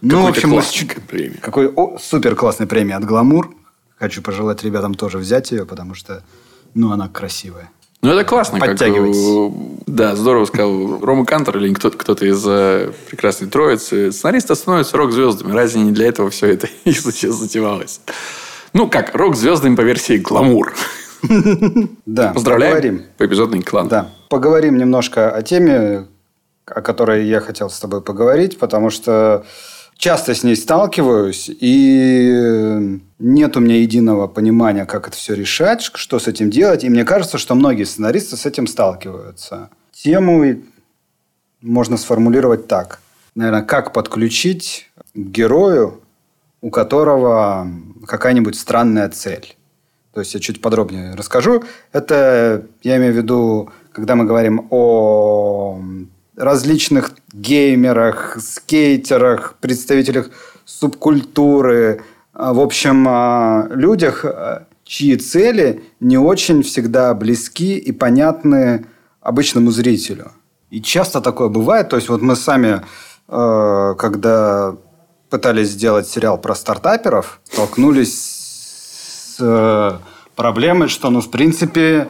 Ну, 0.00 0.22
в 0.22 0.28
общем, 0.28 0.52
премия. 1.08 1.38
Какой 1.40 1.66
о, 1.66 1.98
супер 1.98 2.36
классной 2.36 2.68
премии 2.68 2.94
от 2.94 3.04
«Гламур». 3.04 3.52
Хочу 3.98 4.22
пожелать 4.22 4.62
ребятам 4.62 4.94
тоже 4.94 5.18
взять 5.18 5.50
ее, 5.50 5.66
потому 5.66 5.94
что, 5.94 6.22
ну, 6.74 6.92
она 6.92 7.08
красивая. 7.08 7.68
Ну, 8.00 8.10
это 8.12 8.24
классно. 8.24 8.60
Подтягивайтесь. 8.60 9.84
Как, 9.86 9.94
да, 9.94 10.14
здорово 10.14 10.44
сказал 10.44 11.00
Рома 11.00 11.24
Кантор 11.26 11.58
или 11.58 11.74
кто-то, 11.74 11.98
кто 11.98 12.12
из 12.14 12.46
uh, 12.46 12.94
прекрасной 13.10 13.48
троицы. 13.48 14.12
Сценаристы 14.12 14.54
становятся 14.54 14.96
рок-звездами. 14.96 15.52
Разве 15.52 15.80
не 15.80 15.92
для 15.92 16.06
этого 16.08 16.30
все 16.30 16.46
это 16.46 16.68
и 16.84 16.92
затевалось? 16.92 18.00
Ну, 18.72 18.88
как, 18.88 19.14
рок-звездами 19.14 19.74
по 19.74 19.80
версии 19.80 20.18
«Гламур». 20.18 20.74
Да, 22.06 22.32
Поздравляем. 22.32 22.74
Поговорим. 22.74 23.06
По 23.16 23.26
эпизодный 23.26 23.62
клан. 23.62 23.88
Да. 23.88 24.10
Поговорим 24.28 24.76
немножко 24.76 25.30
о 25.30 25.42
теме, 25.42 26.06
о 26.64 26.80
которой 26.80 27.26
я 27.26 27.40
хотел 27.40 27.70
с 27.70 27.80
тобой 27.80 28.02
поговорить, 28.02 28.58
потому 28.58 28.90
что 28.90 29.44
часто 29.96 30.34
с 30.34 30.44
ней 30.44 30.54
сталкиваюсь, 30.54 31.50
и 31.50 33.00
нет 33.18 33.56
у 33.56 33.60
меня 33.60 33.80
единого 33.80 34.26
понимания, 34.26 34.86
как 34.86 35.08
это 35.08 35.16
все 35.16 35.34
решать, 35.34 35.82
что 35.82 36.18
с 36.18 36.28
этим 36.28 36.50
делать. 36.50 36.84
И 36.84 36.88
мне 36.88 37.04
кажется, 37.04 37.38
что 37.38 37.54
многие 37.54 37.84
сценаристы 37.84 38.36
с 38.36 38.46
этим 38.46 38.66
сталкиваются. 38.66 39.70
Тему 39.92 40.62
можно 41.60 41.96
сформулировать 41.96 42.68
так. 42.68 43.00
Наверное, 43.34 43.62
как 43.62 43.92
подключить 43.92 44.90
герою, 45.14 46.00
у 46.60 46.70
которого 46.70 47.68
какая-нибудь 48.06 48.56
странная 48.56 49.08
цель. 49.08 49.56
То 50.12 50.20
есть 50.20 50.34
я 50.34 50.40
чуть 50.40 50.60
подробнее 50.60 51.14
расскажу. 51.14 51.64
Это 51.92 52.66
я 52.82 52.96
имею 52.96 53.12
в 53.12 53.16
виду, 53.16 53.70
когда 53.92 54.16
мы 54.16 54.24
говорим 54.24 54.66
о 54.70 55.80
различных 56.36 57.12
геймерах, 57.32 58.38
скейтерах, 58.40 59.56
представителях 59.60 60.30
субкультуры, 60.64 62.02
в 62.38 62.60
общем, 62.60 63.04
а, 63.08 63.66
людях, 63.70 64.24
а, 64.24 64.68
чьи 64.84 65.16
цели 65.16 65.82
не 65.98 66.18
очень 66.18 66.62
всегда 66.62 67.12
близки 67.12 67.76
и 67.76 67.90
понятны 67.90 68.86
обычному 69.20 69.72
зрителю. 69.72 70.30
И 70.70 70.80
часто 70.80 71.20
такое 71.20 71.48
бывает. 71.48 71.88
То 71.88 71.96
есть 71.96 72.08
вот 72.08 72.22
мы 72.22 72.36
сами, 72.36 72.82
когда 73.26 74.76
пытались 75.28 75.70
сделать 75.70 76.08
сериал 76.08 76.38
про 76.38 76.54
стартаперов, 76.54 77.40
столкнулись 77.44 79.36
с 79.36 80.00
проблемой, 80.36 80.88
что, 80.88 81.10
ну, 81.10 81.20
в 81.20 81.30
принципе, 81.30 82.08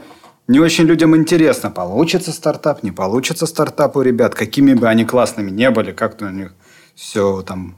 не 0.49 0.61
очень 0.61 0.85
людям 0.85 1.17
интересно, 1.17 1.71
получится 1.71 2.33
стартап, 2.33 2.83
не 2.83 2.91
получится 2.91 3.47
стартап 3.47 3.97
у 3.97 4.03
ребят, 4.03 4.35
какими 4.35 4.75
бы 4.75 4.89
они 4.89 5.05
классными 5.05 5.51
не 5.51 5.71
были, 5.71 5.93
как-то 5.93 6.27
у 6.27 6.31
них 6.31 6.55
все 6.95 7.43
там 7.43 7.77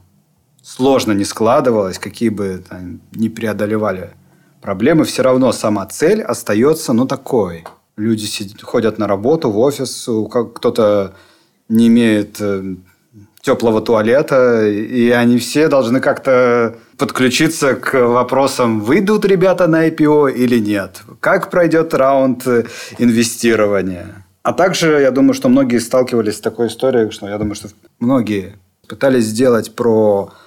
сложно 0.61 1.11
не 1.13 1.25
складывалось, 1.25 1.99
какие 1.99 2.29
бы 2.29 2.63
там, 2.67 3.01
не 3.11 3.29
преодолевали 3.29 4.11
проблемы, 4.61 5.05
все 5.05 5.23
равно 5.23 5.51
сама 5.51 5.85
цель 5.85 6.21
остается, 6.21 6.93
ну, 6.93 7.05
такой. 7.05 7.63
Люди 7.97 8.25
сидят, 8.25 8.61
ходят 8.61 8.97
на 8.97 9.07
работу, 9.07 9.49
в 9.49 9.59
офис, 9.59 10.07
кто-то 10.55 11.13
не 11.67 11.87
имеет 11.87 12.39
э, 12.39 12.75
теплого 13.41 13.81
туалета, 13.81 14.67
и 14.67 15.09
они 15.09 15.37
все 15.37 15.67
должны 15.67 15.99
как-то 15.99 16.75
подключиться 16.97 17.75
к 17.75 17.93
вопросам, 18.07 18.81
выйдут 18.81 19.25
ребята 19.25 19.67
на 19.67 19.87
IPO 19.87 20.31
или 20.31 20.59
нет, 20.59 21.01
как 21.19 21.49
пройдет 21.49 21.93
раунд 21.93 22.47
инвестирования. 22.97 24.25
А 24.43 24.53
также, 24.53 25.01
я 25.01 25.11
думаю, 25.11 25.33
что 25.33 25.49
многие 25.49 25.79
сталкивались 25.79 26.37
с 26.37 26.41
такой 26.41 26.67
историей, 26.67 27.11
что 27.11 27.27
я 27.27 27.37
думаю, 27.37 27.55
что 27.55 27.69
многие 27.99 28.55
пытались 28.87 29.25
сделать 29.25 29.75
про 29.75 30.31
э, 30.31 30.40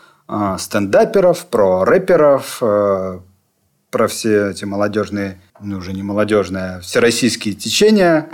стендаперов, 0.58 1.46
про 1.46 1.84
рэперов, 1.84 2.58
э, 2.62 3.20
про 3.90 4.08
все 4.08 4.50
эти 4.50 4.64
молодежные, 4.64 5.40
ну 5.60 5.78
уже 5.78 5.92
не 5.92 6.02
молодежные, 6.02 6.76
а 6.76 6.80
всероссийские 6.80 7.54
течения, 7.54 8.28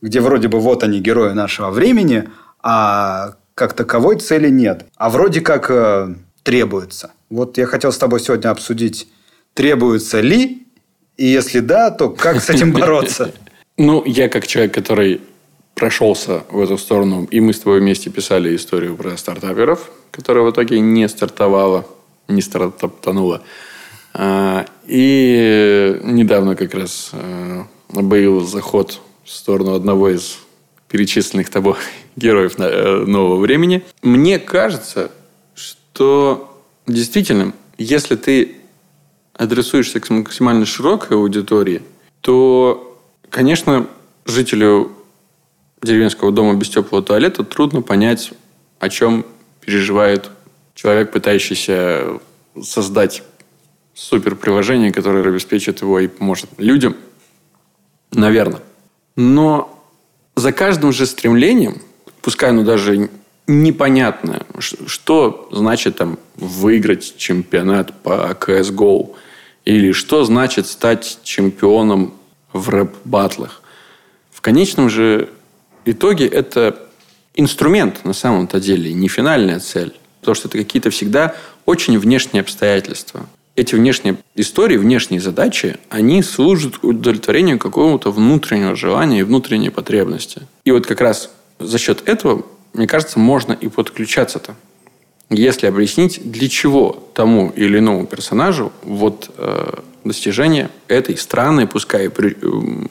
где 0.00 0.20
вроде 0.20 0.48
бы 0.48 0.60
вот 0.60 0.82
они 0.82 1.00
герои 1.00 1.32
нашего 1.32 1.70
времени, 1.70 2.28
а 2.62 3.34
как 3.54 3.72
таковой 3.72 4.18
цели 4.18 4.48
нет. 4.48 4.86
А 4.96 5.10
вроде 5.10 5.40
как 5.40 5.70
э, 5.70 6.14
требуется. 6.42 7.12
Вот 7.30 7.58
я 7.58 7.66
хотел 7.66 7.92
с 7.92 7.98
тобой 7.98 8.20
сегодня 8.20 8.50
обсудить, 8.50 9.08
требуется 9.54 10.20
ли, 10.20 10.66
и 11.16 11.26
если 11.26 11.60
да, 11.60 11.90
то 11.90 12.10
как 12.10 12.42
с 12.42 12.50
этим 12.50 12.72
бороться? 12.74 13.32
Ну, 13.76 14.04
я 14.04 14.28
как 14.28 14.46
человек, 14.46 14.74
который 14.74 15.22
прошелся 15.74 16.44
в 16.50 16.60
эту 16.60 16.78
сторону, 16.78 17.26
и 17.30 17.40
мы 17.40 17.52
с 17.52 17.60
тобой 17.60 17.80
вместе 17.80 18.10
писали 18.10 18.54
историю 18.54 18.96
про 18.96 19.16
стартаперов, 19.16 19.90
которая 20.10 20.44
в 20.44 20.50
итоге 20.50 20.80
не 20.80 21.08
стартовала, 21.08 21.86
не 22.28 22.42
стартанула. 22.42 23.42
А, 24.14 24.66
и 24.86 25.98
недавно 26.02 26.54
как 26.54 26.74
раз 26.74 27.10
э, 27.12 27.62
был 27.88 28.40
заход 28.40 29.00
в 29.24 29.30
сторону 29.30 29.74
одного 29.74 30.10
из 30.10 30.38
перечисленных 30.88 31.48
тобой 31.48 31.76
героев 32.16 32.54
э, 32.58 33.04
нового 33.06 33.40
времени. 33.40 33.82
Мне 34.02 34.38
кажется, 34.38 35.10
что 35.54 36.60
действительно, 36.86 37.54
если 37.78 38.16
ты 38.16 38.56
адресуешься 39.34 40.00
к 40.00 40.10
максимально 40.10 40.66
широкой 40.66 41.16
аудитории, 41.16 41.82
то, 42.20 43.00
конечно, 43.30 43.86
жителю 44.26 44.92
деревенского 45.82 46.32
дома 46.32 46.54
без 46.54 46.68
теплого 46.68 47.02
туалета 47.02 47.44
трудно 47.44 47.82
понять, 47.82 48.32
о 48.78 48.88
чем 48.88 49.26
переживает 49.60 50.30
человек, 50.74 51.12
пытающийся 51.12 52.20
создать 52.60 53.22
суперприложение, 53.94 54.92
которое 54.92 55.26
обеспечит 55.26 55.82
его 55.82 56.00
и 56.00 56.08
поможет 56.08 56.50
людям. 56.58 56.96
Наверное. 58.12 58.60
Но 59.16 59.84
за 60.34 60.52
каждым 60.52 60.92
же 60.92 61.06
стремлением, 61.06 61.82
пускай 62.22 62.50
оно 62.50 62.62
даже 62.62 63.10
непонятно, 63.46 64.46
что 64.58 65.48
значит 65.50 65.96
там 65.96 66.18
выиграть 66.36 67.16
чемпионат 67.16 67.92
по 68.02 68.36
CSGO, 68.40 69.14
или 69.64 69.92
что 69.92 70.24
значит 70.24 70.66
стать 70.66 71.20
чемпионом 71.22 72.14
в 72.52 72.68
рэп-батлах. 72.68 73.62
В 74.30 74.40
конечном 74.40 74.90
же 74.90 75.28
итоге 75.84 76.26
это 76.26 76.78
инструмент 77.34 78.04
на 78.04 78.12
самом-то 78.12 78.60
деле, 78.60 78.92
не 78.92 79.08
финальная 79.08 79.60
цель. 79.60 79.94
Потому 80.20 80.34
что 80.34 80.48
это 80.48 80.58
какие-то 80.58 80.90
всегда 80.90 81.34
очень 81.66 81.98
внешние 81.98 82.42
обстоятельства 82.42 83.26
эти 83.54 83.74
внешние 83.74 84.16
истории, 84.34 84.76
внешние 84.76 85.20
задачи, 85.20 85.76
они 85.90 86.22
служат 86.22 86.82
удовлетворению 86.82 87.58
какого-то 87.58 88.10
внутреннего 88.10 88.74
желания 88.74 89.20
и 89.20 89.22
внутренней 89.22 89.70
потребности. 89.70 90.42
И 90.64 90.70
вот 90.70 90.86
как 90.86 91.00
раз 91.00 91.30
за 91.58 91.78
счет 91.78 92.08
этого, 92.08 92.46
мне 92.72 92.86
кажется, 92.86 93.18
можно 93.18 93.52
и 93.52 93.68
подключаться-то. 93.68 94.54
Если 95.28 95.66
объяснить, 95.66 96.20
для 96.30 96.48
чего 96.48 97.08
тому 97.14 97.52
или 97.54 97.78
иному 97.78 98.06
персонажу 98.06 98.72
вот 98.82 99.30
э, 99.36 99.80
достижение 100.04 100.70
этой 100.88 101.16
странной, 101.16 101.66
пускай 101.66 102.10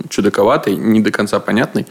чудаковатой, 0.09 0.75
не 0.75 1.01
до 1.01 1.11
конца 1.11 1.39
понятной, 1.39 1.85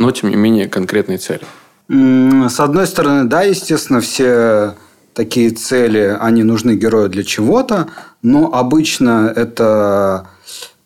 но 0.00 0.10
тем 0.12 0.30
не 0.30 0.36
менее 0.36 0.66
конкретной 0.66 1.18
цели. 1.18 1.42
С 1.88 2.58
одной 2.58 2.86
стороны, 2.86 3.24
да, 3.24 3.42
естественно, 3.42 4.00
все 4.00 4.74
такие 5.12 5.50
цели, 5.50 6.16
они 6.18 6.42
нужны 6.42 6.74
герою 6.74 7.10
для 7.10 7.22
чего-то, 7.22 7.88
но 8.22 8.50
обычно 8.54 9.32
это 9.36 10.26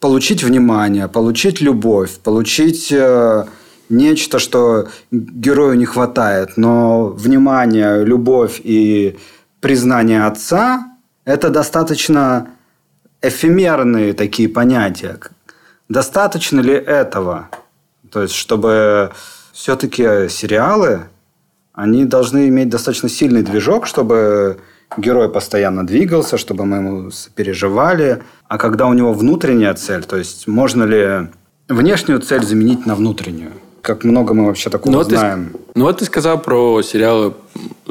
получить 0.00 0.42
внимание, 0.42 1.06
получить 1.06 1.61
любовь, 1.61 2.11
получить 2.25 2.90
э, 2.90 3.44
нечто, 3.88 4.38
что 4.40 4.88
герою 5.12 5.75
не 5.76 5.85
хватает. 5.85 6.56
Но 6.56 7.06
внимание, 7.06 8.04
любовь 8.04 8.61
и 8.64 9.16
признание 9.61 10.25
отца– 10.25 10.87
это 11.25 11.50
достаточно 11.50 12.49
эфемерные 13.23 14.12
такие 14.12 14.49
понятия. 14.49 15.21
Достаточно 15.88 16.61
ли 16.61 16.75
этого? 16.75 17.49
То 18.14 18.23
есть, 18.23 18.35
чтобы 18.35 19.11
все-таки 19.52 20.28
сериалы, 20.28 21.00
они 21.73 22.04
должны 22.04 22.47
иметь 22.47 22.68
достаточно 22.68 23.09
сильный 23.09 23.42
движок, 23.42 23.88
чтобы 23.88 24.59
герой 24.97 25.28
постоянно 25.28 25.85
двигался, 25.85 26.38
чтобы 26.38 26.64
мы 26.64 26.76
ему 26.76 27.11
переживали. 27.35 28.23
А 28.47 28.56
когда 28.56 28.87
у 28.87 28.92
него 28.92 29.12
внутренняя 29.12 29.75
цель, 29.75 30.04
то 30.04 30.16
есть 30.16 30.47
можно 30.47 30.85
ли 30.85 31.28
внешнюю 31.68 32.21
цель 32.21 32.44
заменить 32.44 32.87
на 32.87 32.94
внутреннюю? 32.94 33.50
Как 33.83 34.04
много 34.04 34.33
мы 34.33 34.47
вообще 34.47 34.71
такого 34.71 34.92
ну, 34.92 34.99
вот 34.99 35.09
знаем. 35.09 35.50
Ты, 35.52 35.59
ну 35.75 35.85
вот 35.87 35.99
ты 35.99 36.04
сказал 36.04 36.40
про 36.40 36.83
сериалы 36.83 37.35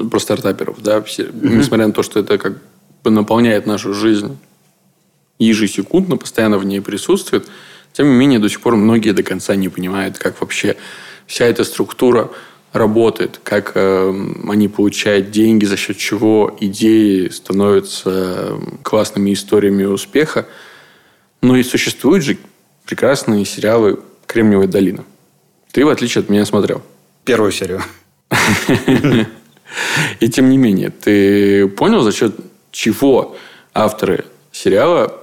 про 0.10 0.20
стартаперов, 0.20 0.82
да, 0.82 1.00
mm-hmm. 1.00 1.58
несмотря 1.58 1.88
на 1.88 1.94
то, 1.94 2.02
что 2.02 2.22
это 2.22 2.38
как 2.38 2.54
бы 3.04 3.12
наполняет 3.12 3.66
нашу 3.66 3.94
жизнь 3.94 4.38
ежесекундно, 5.38 6.16
постоянно 6.16 6.58
в 6.58 6.66
ней 6.66 6.80
присутствует, 6.80 7.46
тем 7.94 8.08
не 8.08 8.16
менее 8.16 8.40
до 8.40 8.50
сих 8.50 8.60
пор 8.62 8.76
многие 8.76 9.12
до 9.12 9.24
конца 9.24 9.56
не 9.56 9.70
понимают, 9.70 10.18
как 10.18 10.42
вообще 10.42 10.76
вся 11.28 11.46
эта 11.46 11.64
структура 11.64 12.32
работает, 12.74 13.40
как 13.44 13.74
э, 13.76 14.14
они 14.50 14.68
получают 14.68 15.30
деньги, 15.30 15.66
за 15.66 15.78
счет 15.78 15.98
чего 15.98 16.58
идеи 16.60 17.30
становятся 17.30 18.60
классными 18.82 19.32
историями 19.32 19.84
успеха. 19.84 20.48
Но 21.42 21.56
и 21.56 21.64
существуют 21.64 22.24
же 22.24 22.38
прекрасные 22.86 23.46
сериалы 23.46 24.00
«Кремниевая 24.26 24.68
долина». 24.68 25.06
Ты, 25.72 25.86
в 25.86 25.90
отличие 25.90 26.22
от 26.24 26.30
меня, 26.30 26.46
смотрел. 26.46 26.82
Первую 27.26 27.52
серию. 27.52 27.82
И 30.20 30.30
тем 30.30 30.50
не 30.50 30.58
менее, 30.58 30.90
ты 30.90 31.68
понял, 31.68 32.02
за 32.02 32.12
счет 32.12 32.36
чего 32.72 33.36
авторы 33.74 34.26
сериала 34.52 35.23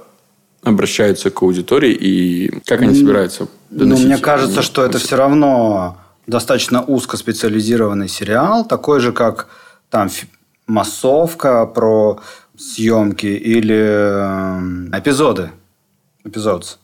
обращаются 0.63 1.29
к 1.29 1.41
аудитории 1.41 1.91
и 1.91 2.59
как 2.65 2.81
они 2.81 2.95
собираются 2.95 3.47
Ну, 3.69 3.97
мне 3.97 4.17
кажется, 4.17 4.61
что 4.61 4.83
это 4.83 4.99
все 4.99 5.15
равно 5.15 5.97
достаточно 6.27 6.83
узкоспециализированный 6.83 8.07
сериал, 8.07 8.65
такой 8.65 8.99
же, 8.99 9.11
как 9.11 9.47
там 9.89 10.09
массовка 10.67 11.65
про 11.65 12.21
съемки 12.57 13.25
или 13.25 13.75
э, 13.75 14.97
эпизоды. 14.97 15.51
Эпизод. 16.23 16.77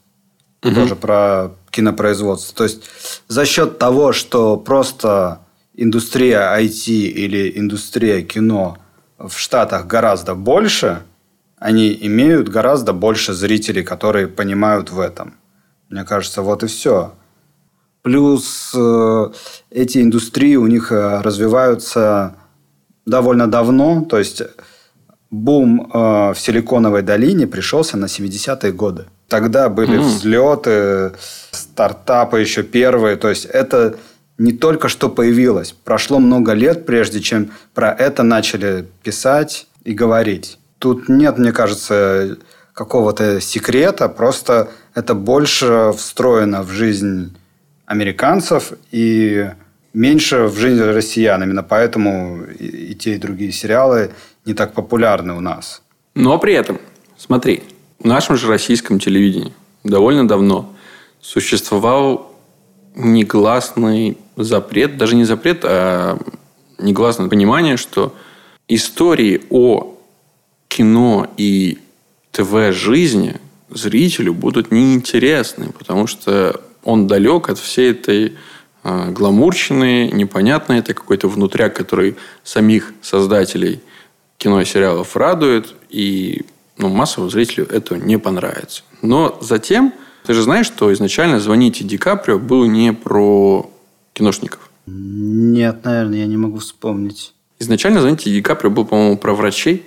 Угу. 0.64 0.74
Тоже 0.74 0.96
про 0.96 1.52
кинопроизводство. 1.70 2.56
То 2.56 2.64
есть 2.64 2.84
за 3.28 3.46
счет 3.46 3.78
того, 3.78 4.12
что 4.12 4.58
просто 4.58 5.40
индустрия 5.76 6.58
IT 6.60 6.90
или 6.90 7.54
индустрия 7.56 8.24
кино 8.24 8.78
в 9.20 9.38
Штатах 9.38 9.86
гораздо 9.86 10.34
больше, 10.34 11.04
они 11.60 11.98
имеют 12.02 12.50
гораздо 12.50 12.94
больше 12.94 13.34
зрителей, 13.34 13.84
которые 13.84 14.28
понимают 14.28 14.92
в 14.92 15.00
этом. 15.00 15.34
Мне 15.90 16.04
кажется, 16.04 16.42
вот 16.42 16.64
и 16.64 16.68
все. 16.68 17.14
Плюс 18.04 18.72
э, 18.76 19.30
эти 19.72 20.02
индустрии 20.02 20.56
у 20.56 20.68
них 20.68 20.92
э, 20.92 21.22
развиваются 21.22 22.36
довольно 23.06 23.48
давно. 23.48 24.06
То 24.06 24.20
есть 24.20 24.44
бум 25.32 25.90
э, 25.92 26.34
в 26.34 26.36
Силиконовой 26.38 27.02
долине 27.02 27.48
пришелся 27.48 27.98
на 27.98 28.06
70-е 28.06 28.72
годы. 28.72 29.06
Тогда 29.28 29.68
были 29.68 29.98
mm-hmm. 29.98 30.02
взлеты, 30.02 31.12
стартапы 31.52 32.40
еще 32.40 32.64
первые. 32.64 33.18
То 33.18 33.30
есть 33.30 33.46
это 33.46 33.98
не 34.38 34.54
только 34.54 34.88
что 34.90 35.10
появилось. 35.10 35.74
Прошло 35.84 36.20
много 36.20 36.54
лет, 36.54 36.86
прежде 36.86 37.20
чем 37.20 37.52
про 37.74 37.92
это 37.92 38.24
начали 38.24 38.86
писать 39.04 39.68
и 39.84 39.94
говорить. 39.94 40.60
Тут 40.80 41.10
нет, 41.10 41.38
мне 41.38 41.52
кажется, 41.52 42.38
какого-то 42.74 43.42
секрета. 43.42 44.08
Просто 44.08 44.70
это 44.94 45.16
больше 45.16 45.92
встроено 45.98 46.62
в 46.64 46.70
жизнь 46.70 47.36
американцев 47.86 48.74
и 48.92 49.50
меньше 49.94 50.44
в 50.44 50.56
жизнь 50.58 50.84
россиян. 50.84 51.42
Именно 51.42 51.64
поэтому 51.64 52.44
и, 52.60 52.94
те, 52.94 53.16
и 53.16 53.18
другие 53.18 53.52
сериалы 53.52 54.12
не 54.46 54.54
так 54.54 54.74
популярны 54.74 55.34
у 55.34 55.40
нас. 55.40 55.82
Но 56.14 56.38
при 56.38 56.54
этом, 56.54 56.80
смотри, 57.18 57.64
в 58.00 58.06
нашем 58.06 58.38
же 58.38 58.48
российском 58.48 59.00
телевидении 59.00 59.54
довольно 59.84 60.28
давно 60.28 60.74
существовал 61.20 62.32
негласный 62.96 64.18
запрет, 64.36 64.98
даже 64.98 65.16
не 65.16 65.26
запрет, 65.26 65.62
а 65.64 66.20
негласное 66.78 67.28
понимание, 67.28 67.78
что 67.78 68.14
истории 68.68 69.42
о 69.50 69.97
кино 70.68 71.28
и 71.38 71.80
ТВ-жизни 72.32 73.40
зрителю 73.70 74.34
будут 74.34 74.72
неинтересны, 74.72 75.72
потому 75.78 76.08
что 76.08 76.62
он 76.84 77.08
далек 77.08 77.50
от 77.50 77.60
всей 77.60 77.92
этой 77.92 78.36
э, 78.84 79.12
гламурщины, 79.12 80.10
непонятной, 80.12 80.80
это 80.80 80.94
какой-то 80.94 81.28
внутряк, 81.28 81.76
который 81.76 82.16
самих 82.44 82.94
создателей 83.02 83.82
кино 84.38 84.62
и 84.62 84.66
сериалов 84.66 85.16
радует, 85.16 85.74
и 85.90 86.46
ну, 86.78 86.90
массовому 86.90 87.30
зрителю 87.30 87.68
это 87.70 87.98
не 87.98 88.18
понравится. 88.18 88.84
Но 89.02 89.38
затем, 89.42 89.94
ты 90.26 90.34
же 90.34 90.42
знаешь, 90.42 90.68
что 90.68 90.94
изначально 90.94 91.40
«Звоните 91.40 91.84
Ди 91.84 91.98
Каприо» 91.98 92.40
был 92.40 92.66
не 92.66 92.94
про 92.94 93.70
киношников. 94.14 94.70
Нет, 94.86 95.84
наверное, 95.84 96.20
я 96.20 96.26
не 96.26 96.38
могу 96.38 96.60
вспомнить. 96.60 97.34
Изначально 97.60 98.02
«Звоните 98.02 98.30
Ди 98.30 98.42
Каприо» 98.42 98.70
был, 98.70 98.86
по-моему, 98.86 99.18
про 99.18 99.34
врачей. 99.34 99.84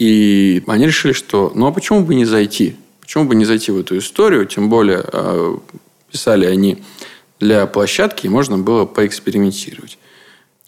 И 0.00 0.62
они 0.66 0.86
решили, 0.86 1.12
что 1.12 1.52
ну 1.54 1.66
а 1.66 1.72
почему 1.72 2.02
бы 2.02 2.14
не 2.14 2.24
зайти? 2.24 2.74
Почему 3.02 3.26
бы 3.26 3.34
не 3.34 3.44
зайти 3.44 3.70
в 3.70 3.78
эту 3.78 3.98
историю? 3.98 4.46
Тем 4.46 4.70
более 4.70 5.04
а, 5.04 5.58
писали 6.10 6.46
они 6.46 6.82
для 7.38 7.66
площадки, 7.66 8.24
и 8.24 8.30
можно 8.30 8.56
было 8.56 8.86
поэкспериментировать. 8.86 9.98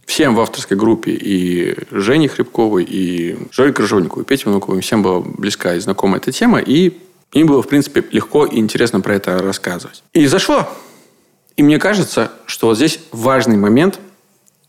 Всем 0.04 0.34
в 0.34 0.40
авторской 0.40 0.76
группе 0.76 1.12
и 1.12 1.74
Жене 1.90 2.28
Хребковой, 2.28 2.84
и 2.84 3.38
Жоре 3.52 3.72
Крыжовниковой, 3.72 4.24
и 4.24 4.26
Пете 4.26 4.50
Внуковой, 4.50 4.82
всем 4.82 5.02
была 5.02 5.20
близка 5.20 5.76
и 5.76 5.80
знакома 5.80 6.18
эта 6.18 6.30
тема, 6.30 6.58
и 6.58 6.98
им 7.32 7.46
было, 7.46 7.62
в 7.62 7.68
принципе, 7.68 8.04
легко 8.10 8.44
и 8.44 8.58
интересно 8.58 9.00
про 9.00 9.14
это 9.14 9.38
рассказывать. 9.38 10.02
И 10.12 10.26
зашло. 10.26 10.68
И 11.56 11.62
мне 11.62 11.78
кажется, 11.78 12.32
что 12.44 12.66
вот 12.66 12.76
здесь 12.76 13.00
важный 13.12 13.56
момент 13.56 13.98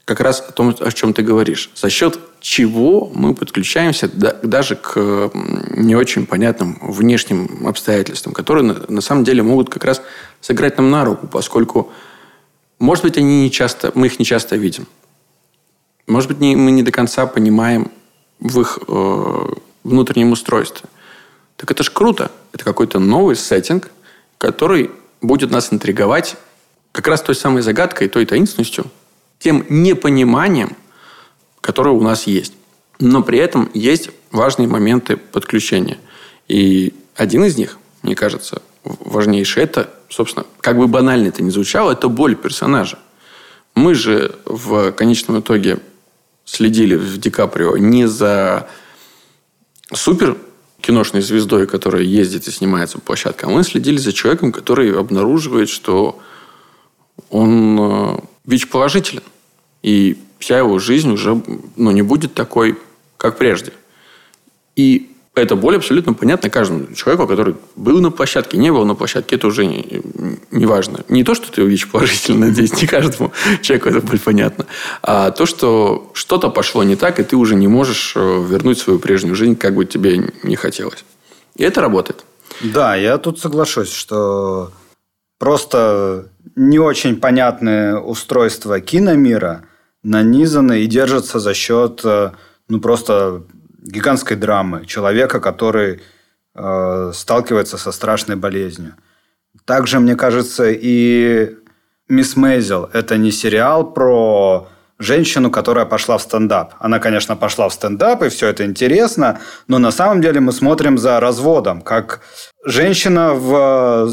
как 0.05 0.19
раз 0.19 0.41
о 0.41 0.51
том, 0.51 0.75
о 0.79 0.91
чем 0.91 1.13
ты 1.13 1.21
говоришь. 1.21 1.69
За 1.75 1.89
счет 1.89 2.19
чего 2.41 3.09
мы 3.13 3.33
подключаемся 3.33 4.09
даже 4.09 4.75
к 4.75 5.31
не 5.71 5.95
очень 5.95 6.25
понятным 6.25 6.77
внешним 6.81 7.65
обстоятельствам, 7.65 8.33
которые 8.33 8.63
на, 8.63 9.01
самом 9.01 9.23
деле 9.23 9.43
могут 9.43 9.69
как 9.69 9.85
раз 9.85 10.01
сыграть 10.41 10.77
нам 10.77 10.91
на 10.91 11.05
руку, 11.05 11.27
поскольку, 11.27 11.91
может 12.79 13.03
быть, 13.05 13.17
они 13.17 13.43
не 13.43 13.51
часто, 13.51 13.91
мы 13.95 14.07
их 14.07 14.19
не 14.19 14.25
часто 14.25 14.57
видим. 14.57 14.87
Может 16.05 16.29
быть, 16.29 16.39
мы 16.39 16.71
не 16.71 16.83
до 16.83 16.91
конца 16.91 17.25
понимаем 17.25 17.89
в 18.39 18.59
их 18.59 18.79
э, 18.85 19.45
внутреннем 19.85 20.33
устройстве. 20.33 20.89
Так 21.55 21.71
это 21.71 21.81
же 21.81 21.91
круто. 21.91 22.29
Это 22.51 22.65
какой-то 22.65 22.99
новый 22.99 23.37
сеттинг, 23.37 23.89
который 24.37 24.91
будет 25.21 25.49
нас 25.49 25.71
интриговать 25.71 26.35
как 26.91 27.07
раз 27.07 27.21
той 27.21 27.35
самой 27.35 27.61
загадкой, 27.61 28.09
той 28.09 28.25
таинственностью, 28.25 28.85
тем 29.43 29.65
непониманием, 29.69 30.77
которые 31.60 31.93
у 31.93 32.01
нас 32.01 32.27
есть. 32.27 32.53
Но 32.99 33.21
при 33.21 33.39
этом 33.39 33.69
есть 33.73 34.10
важные 34.32 34.67
моменты 34.67 35.17
подключения. 35.17 35.97
И 36.47 36.93
один 37.15 37.43
из 37.43 37.58
них, 37.58 37.77
мне 38.03 38.15
кажется, 38.15 38.62
важнейший, 38.84 39.63
это, 39.63 39.93
собственно, 40.10 40.45
как 40.62 40.77
бы 40.77 40.88
банально 40.88 41.27
это 41.27 41.43
ни 41.43 41.49
звучало, 41.49 41.91
это 41.91 42.08
боль 42.08 42.36
персонажа. 42.36 42.99
Мы 43.75 43.95
же 43.95 44.36
в 44.45 44.91
конечном 44.93 45.41
итоге 45.41 45.79
следили 46.45 46.95
в 46.95 47.17
Ди 47.17 47.29
Каприо 47.29 47.75
не 47.77 48.08
за 48.08 48.69
супер 49.91 50.38
киношной 50.79 51.21
звездой, 51.21 51.67
которая 51.67 52.03
ездит 52.03 52.47
и 52.47 52.51
снимается 52.51 52.97
по 52.99 53.06
площадкам, 53.06 53.49
а 53.49 53.53
мы 53.53 53.63
следили 53.63 53.97
за 53.97 54.13
человеком, 54.13 54.51
который 54.51 54.97
обнаруживает, 54.97 55.69
что 55.69 56.19
он 57.29 57.79
э, 57.79 58.17
ВИЧ-положителен. 58.45 59.23
И 59.84 60.17
вся 60.39 60.58
его 60.58 60.80
жизнь 60.80 61.12
уже 61.12 61.41
ну, 61.76 61.91
не 61.91 62.02
будет 62.02 62.34
такой, 62.34 62.78
как 63.17 63.38
прежде. 63.38 63.74
И 64.76 65.12
эта 65.36 65.56
боль 65.56 65.78
абсолютно 65.78 66.13
понятна 66.13 66.50
каждому 66.50 66.93
человеку, 66.93 67.28
который 67.28 67.56
был 67.76 68.00
на 68.02 68.12
площадке, 68.12 68.58
не 68.58 68.72
был 68.72 68.86
на 68.86 68.93
площадке, 68.93 69.36
это 69.36 69.48
уже 69.48 69.65
не, 69.65 70.02
не 70.52 70.65
важно. 70.65 71.04
Не 71.10 71.24
то, 71.24 71.34
что 71.34 71.52
ты 71.52 71.63
увидишь 71.63 71.89
положительно, 71.89 72.48
надеюсь, 72.48 72.80
не 72.82 72.88
каждому 72.88 73.32
человеку 73.62 73.89
это 73.89 74.02
боль 74.02 74.19
понятна, 74.19 74.67
а 75.02 75.32
то, 75.32 75.46
что 75.46 76.12
что-то 76.13 76.50
пошло 76.50 76.84
не 76.84 76.96
так, 76.96 77.19
и 77.19 77.24
ты 77.24 77.36
уже 77.36 77.56
не 77.56 77.67
можешь 77.67 78.13
э, 78.15 78.46
вернуть 78.48 78.78
свою 78.78 79.00
прежнюю 79.00 79.36
жизнь, 79.36 79.56
как 79.56 79.76
бы 79.76 79.86
тебе 79.86 80.32
не 80.43 80.56
хотелось. 80.56 81.04
И 81.56 81.63
это 81.63 81.82
работает. 81.82 82.24
Да, 82.62 82.96
я 82.96 83.17
тут 83.17 83.39
соглашусь, 83.39 83.91
что 83.91 84.72
просто 85.39 86.30
не 86.56 86.78
очень 86.78 87.15
понятное 87.15 87.98
устройство 87.98 88.80
киномира 88.80 89.65
нанизаны 90.03 90.81
и 90.81 90.87
держатся 90.87 91.39
за 91.39 91.53
счет 91.53 92.01
э, 92.03 92.31
ну, 92.69 92.79
просто 92.79 93.43
гигантской 93.81 94.37
драмы 94.37 94.85
человека, 94.85 95.39
который 95.39 96.01
э, 96.55 97.11
сталкивается 97.13 97.77
со 97.77 97.91
страшной 97.91 98.35
болезнью. 98.35 98.95
Также, 99.65 99.99
мне 99.99 100.15
кажется, 100.15 100.69
и 100.69 101.55
«Мисс 102.09 102.35
Мейзел»– 102.35 102.89
это 102.93 103.17
не 103.17 103.31
сериал 103.31 103.93
про 103.93 104.67
женщину, 104.99 105.51
которая 105.51 105.85
пошла 105.85 106.17
в 106.17 106.21
стендап. 106.21 106.75
Она, 106.79 106.99
конечно, 106.99 107.35
пошла 107.35 107.69
в 107.69 107.73
стендап, 107.73 108.23
и 108.23 108.29
все 108.29 108.47
это 108.47 108.65
интересно, 108.65 109.39
но 109.67 109.79
на 109.79 109.91
самом 109.91 110.21
деле 110.21 110.39
мы 110.39 110.51
смотрим 110.51 110.97
за 110.97 111.19
разводом, 111.19 111.81
как 111.81 112.21
женщина, 112.65 113.33
в... 113.33 114.11